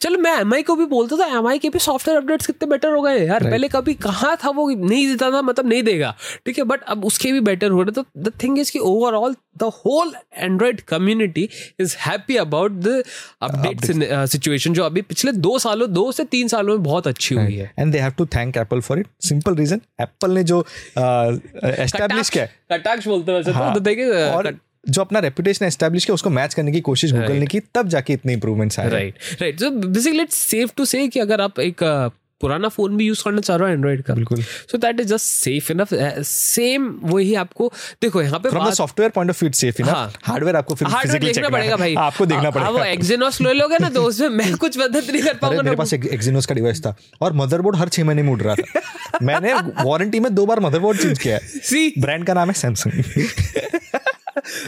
चलो 0.00 0.18
मैं 0.18 0.32
MI 0.42 0.62
को 0.66 0.74
भी 0.76 0.84
बोलता 0.86 1.16
था 1.16 1.28
MI 1.40 1.58
के 1.58 1.68
भी 1.68 1.78
सॉफ्टवेयर 1.78 2.20
अपडेट्स 2.20 2.46
कितने 2.46 2.68
बेटर 2.70 2.92
हो 2.92 3.02
गए 3.02 3.26
यार। 3.26 3.44
पहले 3.44 3.68
कभी 3.68 3.94
कहाँ 3.94 4.36
था 4.44 4.50
वो 4.50 4.68
नहीं 4.70 5.06
देता 5.08 5.30
था 5.30 5.42
मतलब 5.42 5.68
नहीं 5.68 5.82
देगा। 5.82 6.14
ठीक 6.46 6.58
है 6.58 6.64
बट 6.64 6.82
अब 6.82 7.04
उसके 7.04 7.32
भी 7.32 7.40
बेटर 7.40 7.70
हो 7.70 7.82
रहे 7.82 7.92
तो 7.92 8.04
द 8.18 8.32
थिंग 8.42 8.58
इज़ 8.58 8.72
कि 8.72 8.78
overall 8.78 9.34
the 9.58 9.62
whole 9.62 10.12
Android 10.36 10.80
community 10.80 11.48
is 11.80 11.96
happy 12.00 12.36
about 12.36 12.72
the 12.72 13.02
update 13.42 14.26
situation 14.28 14.72
जो 14.72 14.84
अभी 14.84 15.02
पिछले 15.02 15.32
दो 15.32 15.58
सालों 15.58 15.92
दो 15.92 16.10
से 16.12 16.24
तीन 16.24 16.48
सालों 16.48 16.74
में 16.74 16.82
बहुत 16.82 17.06
अच्छी 17.06 17.34
right. 17.34 17.48
हुई 17.48 17.58
है। 17.58 17.72
And 17.78 17.92
they 17.92 17.98
have 17.98 18.12
to 18.18 18.26
thank 18.26 18.56
Apple 18.56 18.80
for 18.80 18.98
it 18.98 19.06
simple 19.20 19.54
reason 19.54 19.80
Apple 20.00 20.30
ने 20.30 20.44
जो 20.44 20.60
एस्टैब्लिश 20.98 22.30
किया 22.30 22.46
कटाक्ष 22.72 23.08
बोलते 23.08 23.32
हैं 23.32 23.44
तो, 23.44 23.52
हाँ, 23.52 23.74
तो 23.74 24.30
और 24.36 24.54
जो 24.88 25.00
अपना 25.00 25.18
रेपुटेशन 25.18 25.64
एस्टैब्लिश 25.66 26.04
किया 26.04 26.14
उसको 26.14 26.30
मैच 26.30 26.54
करने 26.54 26.72
की 26.72 26.80
कोशिश 26.80 27.12
गूगल 27.12 27.24
right. 27.24 27.40
ने 27.40 27.46
की 27.46 27.60
तब 27.74 27.88
जाके 27.88 28.12
इतने 28.12 28.32
इंप्रूवमेंट्स 28.32 28.78
आए। 28.80 28.88
Right 28.88 29.18
right 29.42 29.60
so 29.60 29.70
basically 29.70 30.22
it's 30.22 30.36
safe 30.50 30.70
to 30.76 30.84
say 30.84 31.06
कि 31.08 31.20
अगर 31.20 31.40
आप 31.40 31.60
एक 31.60 31.82
uh, 31.84 32.10
पुराना 32.40 32.68
फ़ोन 32.68 32.96
भी 32.96 33.04
यूज़ 33.06 33.22
करना 33.24 33.40
चाह 33.40 33.56
रहे 33.56 33.68
हो 33.68 33.74
एंड्रॉइड 33.74 34.02
का। 34.02 34.14
बिल्कुल। 34.14 34.42
So 34.42 34.78
that 34.78 35.00
is 35.00 35.08
just 35.08 35.24
safe 35.24 35.70
enough 35.72 35.88
same 36.26 36.88
वही 37.02 37.34
आपको 37.34 37.72
देखो 38.02 38.22
यहाँ 38.22 38.38
पे 38.40 38.50
from 38.50 38.68
the 38.70 38.72
software 38.74 39.10
point 39.10 39.30
of 39.30 39.44
view 39.44 39.52
safe 39.52 39.82
हाँ। 39.82 40.04
इनफ 40.04 40.18
हार्डवेयर 40.24 40.56
आपको 40.56 40.74
फिर 40.74 40.88
हार्डवेयर 40.88 41.24
देखना 41.24 41.48
पड़ेगा 41.48 41.76
भाई। 41.76 41.94
आपको 41.94 42.26
देखना 42.26 42.48
अब 42.66 42.72
वो 42.72 42.84
एक्सिनोस 42.84 43.40
ले 43.40 43.52
लोगे 43.52 43.78
ना 43.80 43.88
तो 43.88 44.02
उसमें 44.02 44.28
मैं 44.28 44.54
कुछ 44.64 44.78
मदद 44.78 45.10
नहीं 45.10 45.22
कर 45.22 45.34
पाऊँगा 45.34 45.62
मेरे 45.62 45.76
पास 45.76 45.92
एक 45.92 46.06
एक्सिनोस 46.12 46.46
का 46.46 46.54
डिवाइस 46.54 46.84
था 46.86 46.96
और 47.20 47.32
मदरबोर्ड 47.32 47.76
हर 47.76 47.88
छह 47.88 48.04
महीने 48.04 48.22
में 48.22 48.32
उड़ 48.32 48.40
रहा 48.42 48.54
था। 48.54 49.18
मैंने 49.22 49.54
वारंटी 49.84 50.20
में 50.20 50.34
दो 50.34 50.46
बार 50.46 50.60
मदरबोर्ड 50.60 51.00
चेंज 51.00 51.18
किया 51.18 51.36
है। 51.36 51.40
सी 51.70 51.92
ब्रांड 51.98 52.26
का 52.26 52.34
नाम 52.34 52.48
है 52.48 52.54
सैमसंग 52.54 52.92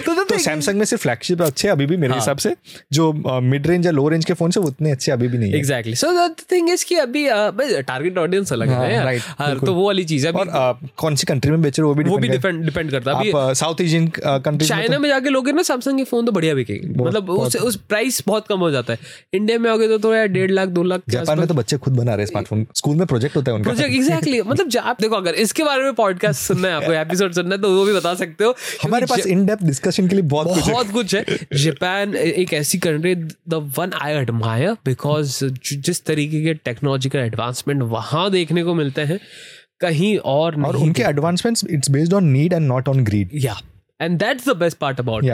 तो 0.07 0.12
the 0.12 0.29
तो 0.29 0.38
सैमसंग 0.38 0.79
में 0.79 0.85
सिर्फ़ 0.85 1.03
फ्लैगशिप 1.03 1.42
अच्छे 1.42 1.68
अभी 1.68 1.87
भी 1.87 1.96
मेरे 1.96 2.12
हाँ. 2.12 2.20
हिसाब 2.20 2.38
से 2.38 2.55
जो 2.92 3.12
मिड 3.42 3.66
रेंज 3.66 3.87
या 3.87 3.92
लो 3.92 4.09
रेंज 4.09 4.25
के 4.25 4.35
फ़ोन 4.35 4.51
से 4.51 4.61
वो 4.61 4.68
उतने 4.68 4.90
अच्छे 4.90 5.12
अभी 5.12 5.29
भी 5.29 5.38
नहीं 5.38 5.51
है। 5.53 5.59
Exactly 5.59 5.94
so 5.94 6.12
the 6.12 6.35
thing 6.53 6.70
is 6.70 6.85
कि 6.85 6.94
अभी 6.96 7.27
टारगेट 7.83 8.18
ऑडियंस 8.18 8.53
अलग 8.53 8.68
है 8.68 8.96
हाँ, 8.96 9.07
right, 9.07 9.29
हाँ। 9.38 9.59
तो 9.59 9.75
वो 9.75 9.87
वाली 9.87 10.05
चीज़ 10.05 10.27
है। 10.27 10.33
और 10.33 10.79
कौन 10.96 11.16
सी 11.16 11.27
कंट्री 11.27 11.51
में 11.51 11.62
बेच 11.62 11.79
रहे 11.79 11.85
हो 11.85 11.88
वो 11.88 11.94
भी 11.94 12.05
वो 12.05 12.18
भी 12.18 12.29
डिपेंड 12.29 12.90
करता 12.90 13.16
है। 13.18 13.27
है। 13.27 13.55
साउथ 13.55 13.81
एशियन 13.81 14.07
कंट्रीज़ 14.16 14.72
में 14.72 14.79
चाइना 14.79 14.99
में 14.99 15.09
जाके 15.09 15.31
लोगे 15.31 15.53
ना 15.53 15.62
सैमसंग 15.62 15.99
के 15.99 16.05
फ़ोन 16.05 16.27
तो 16.27 16.33
बढ़िया 16.33 16.55
बिकेंगे। 16.55 17.05
मतलब 17.05 17.31
उस 17.31 17.57
उस 17.57 17.77
प्राइस 17.88 18.22
बहुत 18.27 18.46
कम 18.49 18.59
हो 18.59 18.70
जाता 18.70 18.92
है। 18.92 18.99
इंडिया 19.33 19.59
में 19.59 19.70
आओगे 19.70 19.88
तो 19.88 19.99
थोड़ा 19.99 20.25
डेढ़ 20.27 20.51
लाख 20.51 20.68
दो 20.68 20.83
लाख 20.83 21.03
जापान 21.09 21.38
में 21.38 21.46
तो 21.49 21.55
बच्चे 21.55 21.79
खुद 21.79 21.96
बना 21.96 22.14
रहे 22.14 22.20
हैं 22.20 22.27
स्मार्टफ़ोन 22.27 22.66
स्कूल 22.77 22.96
में 22.96 23.07
प्रोजेक्ट 23.07 23.37
होता 23.37 23.51
है 23.51 23.57
उनका। 23.57 23.70
प्रोजेक्ट 23.70 23.94
एग्जैक्टली 23.94 24.42
मतलब 24.46 24.77
आप 24.83 25.01
देखो 25.01 25.16
अगर 25.16 25.35
इसके 25.44 25.64
बारे 25.64 25.83
में 25.83 25.92
पॉडकास्ट 25.94 26.40
सुनना 26.42 26.68
है 26.68 26.75
आपको 26.75 26.92
एपिसोड 27.03 27.33
सुनना 27.33 27.55
है 27.55 27.61
तो 27.62 27.75
वो 27.77 27.85
भी 27.85 27.92
बता 27.92 28.14
सकते 28.14 28.44
हो। 28.44 28.55
हमारे 28.83 29.07
पास 29.07 29.27
इन 29.27 29.44
डेप्थ 29.46 29.62
डिस्कशन 29.76 30.08
के 30.08 30.14
लिए 30.14 30.24
बहुत 30.24 30.48
कुछ 30.48 30.64
है। 30.64 30.72
बहुत 30.72 30.90
कुछ 30.90 31.14
है। 31.14 31.24
जापान 31.54 32.14
एक 32.16 32.52
ऐसी 32.54 32.78
country 32.78 33.14
the 33.14 33.54
one 33.78 33.92
I 34.02 34.12
admire 34.14 34.72
because 34.84 35.44
जिस 35.64 36.04
तरीके 36.04 36.42
के 36.44 36.54
टेक्नोलॉजिकल 36.64 37.18
एडवांसमेंट 37.18 37.82
वहाँ 37.92 38.30
देखने 38.30 38.64
को 38.64 38.74
मिलते 38.74 39.02
हैं 39.04 39.18
कहीं 39.80 40.16
और 40.34 40.60
और 40.64 40.76
उनके 40.76 41.02
advancements 41.02 41.64
it's 41.70 41.90
based 41.90 42.12
on 42.14 42.24
need 42.24 42.52
and 42.52 42.66
not 42.66 42.88
on 42.88 43.04
greed 43.04 43.30
या 43.34 43.56
and 44.00 44.18
that's 44.18 44.48
the 44.48 44.56
best 44.56 44.78
part 44.78 45.00
about 45.00 45.24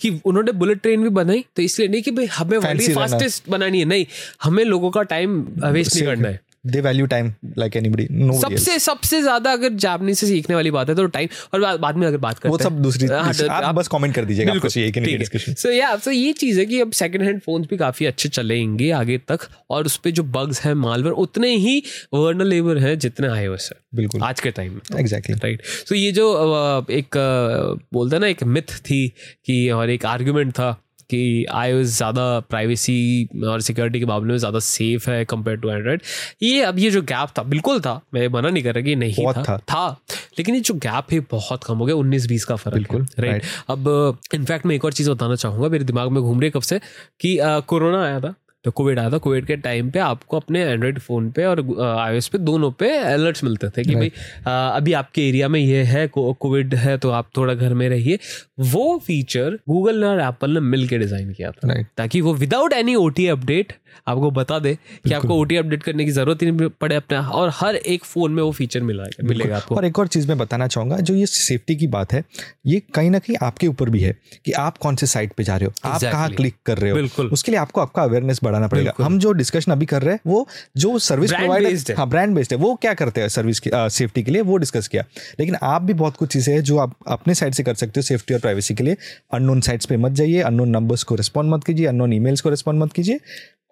कि 0.00 0.10
उन्होंने 0.24 0.52
बुलेट 0.52 0.80
ट्रेन 0.82 1.02
भी 1.02 1.08
बनाई 1.18 1.44
तो 1.56 1.62
इसलिए 1.62 1.88
नहीं 1.88 2.02
कि 2.02 2.10
भाई 2.10 2.26
हमें 2.26 2.56
वाली 2.58 2.92
फास्टेस्ट 2.94 3.50
बनानी 3.50 3.78
है 3.78 3.84
नहीं 3.84 4.06
हमें 4.42 4.64
लोगों 4.64 4.90
का 4.90 5.02
टाइम 5.12 5.40
वेस्ट 5.64 5.94
नहीं 5.94 6.06
करना 6.06 6.28
है। 6.28 6.40
They 6.66 6.80
value 6.80 7.06
time 7.06 7.32
like 7.58 7.76
anybody 7.76 8.06
no 8.10 8.40
सबसे 8.40 8.78
सबसे 8.78 9.22
ज़्यादा 9.22 9.52
अगर 9.52 9.72
जापानी 9.72 10.14
से 10.14 10.26
सीखने 10.26 10.56
वाली 10.56 10.70
बात 10.70 10.88
है 10.88 10.94
तो 10.94 11.06
टाइम 11.06 11.28
और 11.54 11.78
बाद, 11.78 11.96
में 11.96 12.06
अगर 12.06 12.16
बात 12.16 12.38
करते 12.38 12.48
वो 12.48 12.58
सब 12.58 12.82
दूसरी 12.82 13.06
हाँ, 13.06 13.32
तो 13.34 13.48
आप 13.48 13.74
बस 13.74 13.88
कमेंट 13.88 14.14
कर 14.14 14.24
दीजिएगा 14.24 14.52
आपको 14.52 14.68
चाहिए 14.68 14.90
कि 14.90 15.00
नहीं 15.00 15.18
डिस्कशन 15.18 15.54
So, 15.54 15.72
yeah, 15.72 16.04
so 16.04 16.08
ये 16.08 16.32
चीज़ 16.32 16.60
है 16.60 16.66
कि 16.66 16.80
अब 16.80 16.92
सेकंड 16.92 17.22
हैंड 17.22 17.40
फोन्स 17.40 17.66
भी 17.70 17.76
काफ़ी 17.76 18.06
अच्छे 18.06 18.28
चलेंगे 18.28 18.90
आगे 18.90 19.18
तक 19.18 19.38
और 19.70 19.86
उस 19.86 19.96
पे 19.96 20.12
जो 20.12 20.22
बग्स 20.22 20.60
हैं 20.62 20.74
मालवेयर 20.74 21.12
उतने 21.12 21.54
ही 21.56 21.82
वर्नलेबल 22.14 22.78
हैं 22.78 22.98
जितने 22.98 23.28
iOS 23.28 23.62
है। 23.62 23.76
बिल्कुल। 23.94 24.20
आज 24.22 24.40
के 24.40 24.50
टाइम 24.50 24.72
में। 24.72 25.00
एग्जैक्टली 25.00 25.34
राइट 25.34 25.62
सो 25.64 25.94
ये 25.94 26.12
जो 26.12 26.26
एक 26.90 27.16
बोलते 27.92 28.16
हैं 28.16 28.20
ना 28.20 28.26
एक 28.26 28.42
मिथ 28.44 28.62
थी 28.62 29.08
कि 29.44 29.70
और 29.70 29.90
एक 29.90 30.06
आर्गुमेंट 30.06 30.52
था 30.52 30.82
कि 31.10 31.44
आई 31.52 31.82
ज़्यादा 31.84 32.24
प्राइवेसी 32.50 33.28
और 33.46 33.60
सिक्योरिटी 33.60 34.00
के 34.00 34.06
मामले 34.06 34.32
में 34.32 34.38
ज़्यादा 34.38 34.58
सेफ़ 34.60 35.10
है 35.10 35.24
कंपेयर 35.24 35.56
टू 35.56 35.70
एंड्रॉयड 35.70 36.02
ये 36.42 36.62
अब 36.64 36.78
ये 36.78 36.90
जो 36.90 37.02
गैप 37.04 37.28
था 37.38 37.42
बिल्कुल 37.44 37.80
था। 37.80 38.00
मैं 38.14 38.26
मना 38.28 38.48
नहीं 38.48 38.62
कर 38.64 38.74
रहा 38.74 38.84
कि 38.84 38.94
नहीं 38.96 39.26
था, 39.26 39.42
था। 39.42 39.56
था। 39.58 39.88
लेकिन 40.38 40.54
ये 40.54 40.60
जो 40.60 40.74
गैप 40.76 41.12
है 41.12 41.20
बहुत 41.30 41.64
कम 41.64 41.78
हो 41.78 41.84
गया। 41.86 41.96
उन्नीस 41.96 42.26
बीस 42.28 42.44
का 42.44 42.56
फ़र्क 42.56 42.74
बिल्कुल, 42.74 43.06
राइट 43.18 43.42
अब 43.68 44.18
इनफैक्ट 44.34 44.66
मैं 44.66 44.74
एक 44.74 44.84
और 44.84 44.92
चीज़ 44.92 45.10
बताना 45.10 45.34
चाहूँगा। 45.36 45.68
मेरे 45.68 45.84
दिमाग 45.84 46.10
में 46.10 46.22
घूम 46.22 46.40
रही 46.40 46.46
है 46.46 46.50
कब 46.50 46.62
से 46.62 46.78
कि 47.20 47.38
कोरोना 47.68 48.04
आया 48.04 48.20
था। 48.20 48.34
तो 48.64 48.70
कोविड 48.70 48.98
आया 48.98 49.10
था 49.10 49.18
कोविड 49.18 49.46
के 49.46 49.56
टाइम 49.58 49.90
पे 49.90 49.98
आपको 49.98 50.36
अपने 50.36 50.62
एंड्रॉइड 50.62 50.98
फ़ोन 50.98 51.30
पे 51.30 51.44
और 51.44 51.60
आईओएस 51.80 52.28
पे 52.28 52.38
दोनों 52.38 52.70
पे 52.72 52.90
अलर्ट्स 52.98 53.44
मिलते 53.44 53.68
थे 53.68 53.84
कि 53.84 53.94
भाई 53.94 54.10
अभी 54.46 54.92
आपके 54.92 55.28
एरिया 55.28 55.48
में 55.48 55.60
ये 55.60 55.82
है 55.84 56.06
कोविड 56.08 56.74
है 56.76 56.96
तो 56.98 57.10
आप 57.10 57.30
थोड़ा 57.36 57.54
घर 57.54 57.74
में 57.74 57.88
रहिए। 57.88 58.18
वो 58.60 58.98
फीचर 59.06 59.58
गूगल 59.68 60.00
ने 60.00 60.06
और 60.06 60.20
एप्पल 60.20 60.50
ने 60.50 60.60
मिल 60.62 60.88
के 60.88 60.98
डिज़ाइन 60.98 61.32
किया 61.32 61.50
था। 61.52 61.82
ताकि 61.96 62.20
वो 62.20 62.34
विदाउट 62.36 62.72
एनी 62.72 62.94
ओटी 62.96 63.26
अपडेट 63.28 63.72
आपको 64.08 64.30
बता 64.30 64.58
दे 64.58 64.74
कि 65.04 65.12
आपको 65.14 65.34
ओटी 65.34 65.56
अपडेट 65.56 65.82
करने 65.82 66.04
की 66.04 66.10
ज़रूरत 66.10 66.42
ही 66.42 66.50
नहीं 66.50 66.68
पड़े 66.80 66.96
अपने 66.96 67.18
और 67.18 67.50
हर 67.54 67.76
एक 67.76 68.04
फ़ोन 68.04 68.32
में 68.32 68.42
वो 68.42 68.50
फीचर 68.52 68.82
मिला 68.82 69.04
मिलेगा 69.24 69.56
आपको। 69.56 69.74
और 69.76 69.84
एक 69.84 69.98
और 69.98 70.06
चीज़ 70.08 70.28
मैं 70.28 70.36
बताना 70.38 70.66
चाहूँगा 70.66 70.96
जो 70.98 71.14
ये 71.14 71.26
सेफ्टी 71.28 71.76
की 71.76 71.86
बात 71.88 72.12
है 72.12 72.22
ये 72.66 72.82
कहीं 72.94 73.10
ना 73.10 73.18
कहीं 73.18 73.36
आपके 73.42 73.66
ऊपर 73.66 73.90
भी 73.90 74.00
है 74.00 74.14
कि 74.44 74.52
आप 74.58 74.78
कौन 74.78 74.96
से 74.96 75.06
साइट 75.06 75.32
पे 75.32 75.44
जा 75.44 75.56
रहे 75.56 75.66
हो 75.66 75.90
आप 75.90 76.00
कहाँ 76.02 76.30
क्लिक 76.30 76.54
कर 76.66 76.78
रहे 76.78 76.90
हो। 76.90 76.96
बिल्कुल। 76.96 77.28
उसके 77.32 77.52
लिए 77.52 77.60
आपको 77.60 77.80
आपका 77.80 78.02
अवेयरनेस 78.02 78.40
बढ़ाना 78.50 78.68
पड़ेगा। 78.68 78.92
हम 79.00 79.18
जो 79.18 79.32
डिस्कशन 79.32 79.72
अभी 79.72 79.86
कर 79.86 80.02
रहे 80.02 80.14
हैं 80.14 80.20
वो 80.26 80.46
जो 80.76 80.98
सर्विस 81.00 81.32
प्रोवाइडर 81.32 81.90
है। 81.90 81.94
हाँ 81.96 82.08
ब्रांड 82.08 82.34
बेस्ड 82.34 82.52
है। 82.52 82.58
वो 82.58 82.74
क्या 82.82 82.94
करते 82.94 83.20
हैं 83.20 83.28
सर्विस 83.28 83.60
की 83.60 83.70
सेफ्टी 83.74 84.22
के 84.22 84.30
लिए? 84.30 84.42
वो 84.42 84.56
डिस्कस 84.56 84.88
किया। 84.88 85.04
लेकिन 85.40 85.56
आप 85.64 85.82
भी 85.82 85.94
बहुत 85.94 86.16
कुछ 86.16 86.32
चीज़ें 86.32 86.52
हैं 86.54 86.62
जो 86.62 86.78
आप 86.78 86.94
अपने 87.08 87.34
साइड 87.34 87.54
से 87.54 87.62
कर 87.62 87.74
सकते 87.74 88.00
हो 88.00 88.02
सेफ्टी 88.02 88.34
और 88.34 88.40
प्राइवेसी 88.40 88.74
के 88.74 88.84
लिए। 88.84 88.96
अननोन 89.34 89.60
साइट्स 89.60 89.86
पे 89.86 89.96
मत 89.96 90.12
जाइए 90.12 90.40
अननोन 90.42 90.68
नंबर्स 90.70 91.02
को 91.02 91.14
रिस्पॉन्ड 91.14 91.50
मत 91.50 91.64
कीजिए 91.64 91.86
अननोन 91.86 92.12
ईमेल्स 92.12 92.40
को 92.40 92.50
रिस्पॉन्ड 92.50 92.82
मत 92.82 92.92
कीजिए। 92.92 93.20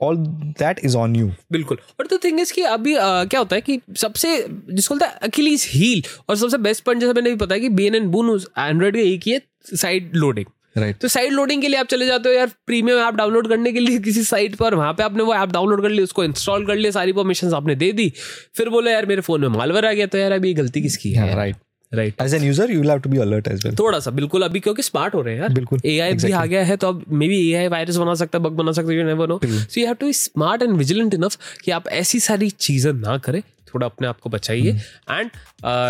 All 0.03 0.17
that 0.17 0.81
is 0.85 0.97
on 0.97 1.15
you 1.17 1.27
बिल्कुल। 1.53 1.79
और 2.01 2.07
तो 2.07 2.19
थिंग 2.19 2.41
इज़ 2.41 2.53
कि 2.53 2.63
अभी 2.63 2.95
अ, 2.95 3.01
क्या 3.25 3.41
होता 3.41 3.57
है 3.57 3.63
कि 3.63 3.81
सबसे 3.97 4.37
जिसको 4.49 4.95
बोलता 4.95 5.07
है 5.07 5.19
अकिलीज 5.23 5.67
हील 5.71 6.03
और 6.29 6.37
सबसे 6.37 6.59
बेस्ट 6.59 6.85
पॉइंट 6.85 7.01
जैसा 7.01 7.13
मैंने 7.13 7.31
भी 7.31 7.37
पता 7.37 7.55
है 7.55 7.61
कि 7.61 7.69
B 7.69 7.87
N 7.87 7.95
N 7.95 8.09
boon 8.11 8.31
Android 8.59 8.97
का 8.97 9.03
एक 9.03 9.23
ही 9.27 9.33
है 9.33 9.41
साइड 9.75 10.11
लोडिंग 10.15 10.47
राइट 10.77 10.97
तो 10.99 11.09
साइड 11.09 11.33
लोडिंग 11.33 11.63
के 11.63 11.69
लिए 11.69 11.79
आप 11.81 11.87
चले 11.87 12.07
जाते 12.07 12.29
हो 12.29 12.35
यार 12.35 12.51
प्रीमियम 12.67 12.99
ऐप 12.99 13.15
डाउनलोड 13.15 13.49
करने 13.49 13.73
के 13.73 13.81
लिए 13.81 13.99
किसी 14.01 14.23
साइट 14.25 14.55
पर 14.57 14.75
वहाँ 14.75 14.93
पे 14.93 15.03
आपने 15.03 15.23
वो 15.23 15.35
ऐप 15.35 15.53
डाउनलोड 15.53 15.83
कर 15.83 15.89
ली 15.89 16.03
उसको 16.03 16.25
इंस्टॉल 16.25 16.67
कर 16.67 16.77
लिया 16.77 16.91
सारी 16.91 17.13
परमिशन 17.13 17.55
आपने 17.55 17.75
दे 17.75 17.93
दी। 17.93 18.13
फिर 18.57 18.69
बोले 18.69 18.93
यार 18.93 19.07
मेरे 19.07 19.21
फ़ोन 19.21 19.41
में 19.41 19.49
मालवर 19.49 19.87
आ 19.87 19.93
गया 19.93 20.07
तो 20.07 20.19
यार 20.19 20.33
अभी 20.33 20.53
गलती 20.55 20.83
किसकी 20.83 21.13
है? 21.13 21.35
Right 21.37 21.57
right 21.93 22.23
as 22.23 22.35
an 22.35 22.43
user 22.45 22.71
you 22.71 22.83
have 22.83 22.99
to 23.01 23.11
be 23.11 23.19
alert 23.19 23.49
as 23.49 23.65
well 23.65 23.75
थोड़ा 23.79 23.99
सा 24.01 24.11
बिल्कुल 24.11 24.43
अभी 24.43 24.61
क्योंकि 24.61 24.83
स्मार्ट 24.83 25.15
हो 25.15 25.21
रहे 25.23 25.35
हैं 25.35 25.41
यार। 25.41 25.53
बिल्कुल, 25.53 25.81
ए 25.85 25.99
आई 25.99 26.13
भी 26.15 26.33
आ 26.33 26.45
गया 26.45 26.65
है 26.65 26.77
तो 26.77 26.89
अब 26.89 27.05
may 27.11 27.29
be 27.29 27.39
A 27.51 27.55
I 27.57 27.69
virus 27.69 27.97
बना 27.97 28.15
सकता 28.15 28.39
है 28.39 28.45
बग 28.45 28.57
बना 28.57 28.73
सकता 28.73 28.91
है 28.91 28.99
you 28.99 29.05
never 29.05 29.29
know 29.29 29.41
so 29.45 29.81
you 29.81 29.87
have 29.87 29.95
to 29.95 30.07
be 30.07 30.13
smart 30.15 30.63
and 30.63 30.77
vigilant 30.77 31.15
enough 31.15 31.39
कि 31.65 31.71
आप 31.71 31.89
ऐसी 31.99 32.21
सारी 32.21 32.51
चीज़ें 32.51 32.93
ना 32.93 33.17
करें 33.19 33.43
थोड़ा 33.75 33.87
अपने 33.87 34.07
आप 34.09 34.21
को 34.21 34.31
बचाइए। 34.31 34.81
And 35.11 35.31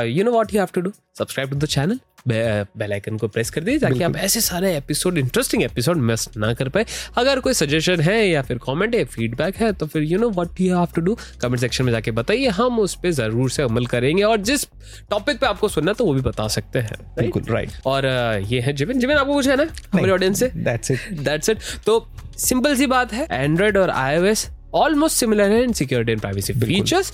you 0.09 0.25
know 0.25 0.31
what 0.33 0.55
you 0.55 0.61
have 0.61 0.69
to 0.75 0.81
do 0.81 0.93
subscribe 1.19 1.51
to 1.51 1.57
the 1.57 1.67
channel 1.67 1.99
bell 2.29 2.93
icon 2.93 3.17
को 3.19 3.29
प्रेस 3.29 3.51
कर 3.51 3.61
दीजिए 3.61 3.79
ताकि 3.81 4.03
आप 4.03 4.17
ऐसे 4.17 4.41
सारे 4.41 4.75
एपिसोड 4.77 5.19
इंटरेस्टिंग 5.19 5.62
एपिसोड 5.62 5.97
मिस 5.99 6.27
ना 6.37 6.53
कर 6.55 6.69
पाए। 6.69 6.87
अगर 7.17 7.41
कोई 7.41 7.55
सजेशन 7.55 8.01
है 8.01 8.29
या 8.29 8.43
फिर 8.43 8.59
कमेंट 8.59 8.95
है 8.95 9.05
फीडबैक 9.07 9.57
है 9.57 9.73
तो 9.73 9.87
फिर 9.87 10.03
you 10.03 10.19
know 10.19 10.29
what 10.31 10.61
you 10.61 10.77
have 10.77 10.88
to 10.95 11.01
do 11.01 11.17
comment 11.43 11.61
section 11.61 11.85
में 11.85 11.93
जाके 11.93 12.11
बताइए। 12.11 12.49
हम 12.51 12.79
उस 12.81 12.95
पर 13.03 13.11
ज़रूर 13.12 13.51
से 13.51 13.62
अमल 13.62 13.87
करेंगे 13.87 14.23
और 14.23 14.37
जिस 14.41 14.67
टॉपिक 15.11 15.41
पे 15.41 15.47
आपको 15.47 15.69
सुनना 15.69 15.93
तो 15.93 16.05
वो 16.05 16.14
भी 16.14 16.21
बता 16.23 16.49
सकते 16.49 16.79
हैं। 16.79 16.99
बिल्कुल 17.17 17.43
राइट 17.51 17.71
और 17.87 18.07
ये 18.45 18.61
है 18.61 18.73
जिमिन 18.73 19.01
जिमिन 19.01 19.17
आपको 19.17 19.35
कुछ 19.35 19.49
है 19.49 19.57
ना? 19.57 19.69
हमारे 19.93 20.12
ऑडियंस 20.12 20.41
से? 20.41 20.49
दैट्स 20.49 20.91
इट 20.91 21.11
दैट्स 21.21 21.49
इट 21.49 21.59
तो 21.87 22.07
सिंपल 22.38 22.77
सी 22.77 22.87
बात 22.87 23.12
है। 23.12 23.27
एंड्रॉइड 23.31 23.77
और 23.77 23.91
आईओएस 23.91 24.49
ऑलमोस्ट 24.74 25.16
सिमिलर 25.16 25.50
है 25.50 25.62
in 25.62 25.72
security 25.72 26.12
and 26.12 26.20
privacy 26.20 26.52
features 26.52 27.12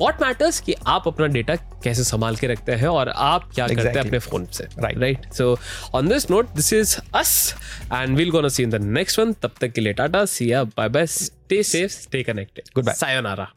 what 0.00 0.22
matters 0.22 0.60
कि 0.60 0.74
आप 0.86 1.08
अपना 1.08 1.26
डेटा 1.26 1.56
कैसे 1.84 2.04
संभाल 2.04 2.36
के 2.36 2.46
रखते 2.46 2.72
हैं 2.72 2.88
और 2.88 3.08
आप 3.08 3.50
क्या 3.54 3.66
exactly. 3.66 3.84
करते 3.84 3.98
हैं 3.98 4.06
अपने 4.06 4.18
फ़ोन 4.18 4.46
से 4.52 4.64
right 4.78 4.98
right 4.98 5.32
so 5.32 5.56
on 5.94 6.08
this 6.08 6.30
note 6.30 6.54
this 6.56 6.72
is 6.72 6.96
us 7.14 7.54
and 7.92 8.16
will 8.16 8.30
gonna 8.30 8.48
see 8.48 8.62
in 8.62 8.70
the 8.70 8.80
next 8.82 9.18
one 9.18 9.32
तब 9.32 9.54
तक 9.60 9.72
के 9.72 9.80
लिए 9.80 9.92
tata 9.92 10.24
see 10.24 10.50
bye 10.54 10.88
bye 10.88 11.06
stay 11.06 11.62
safe 11.62 11.92
stay 11.92 12.22
connected 12.22 12.74
good 12.74 12.84
bye 12.84 12.94
sayonara 12.94 13.48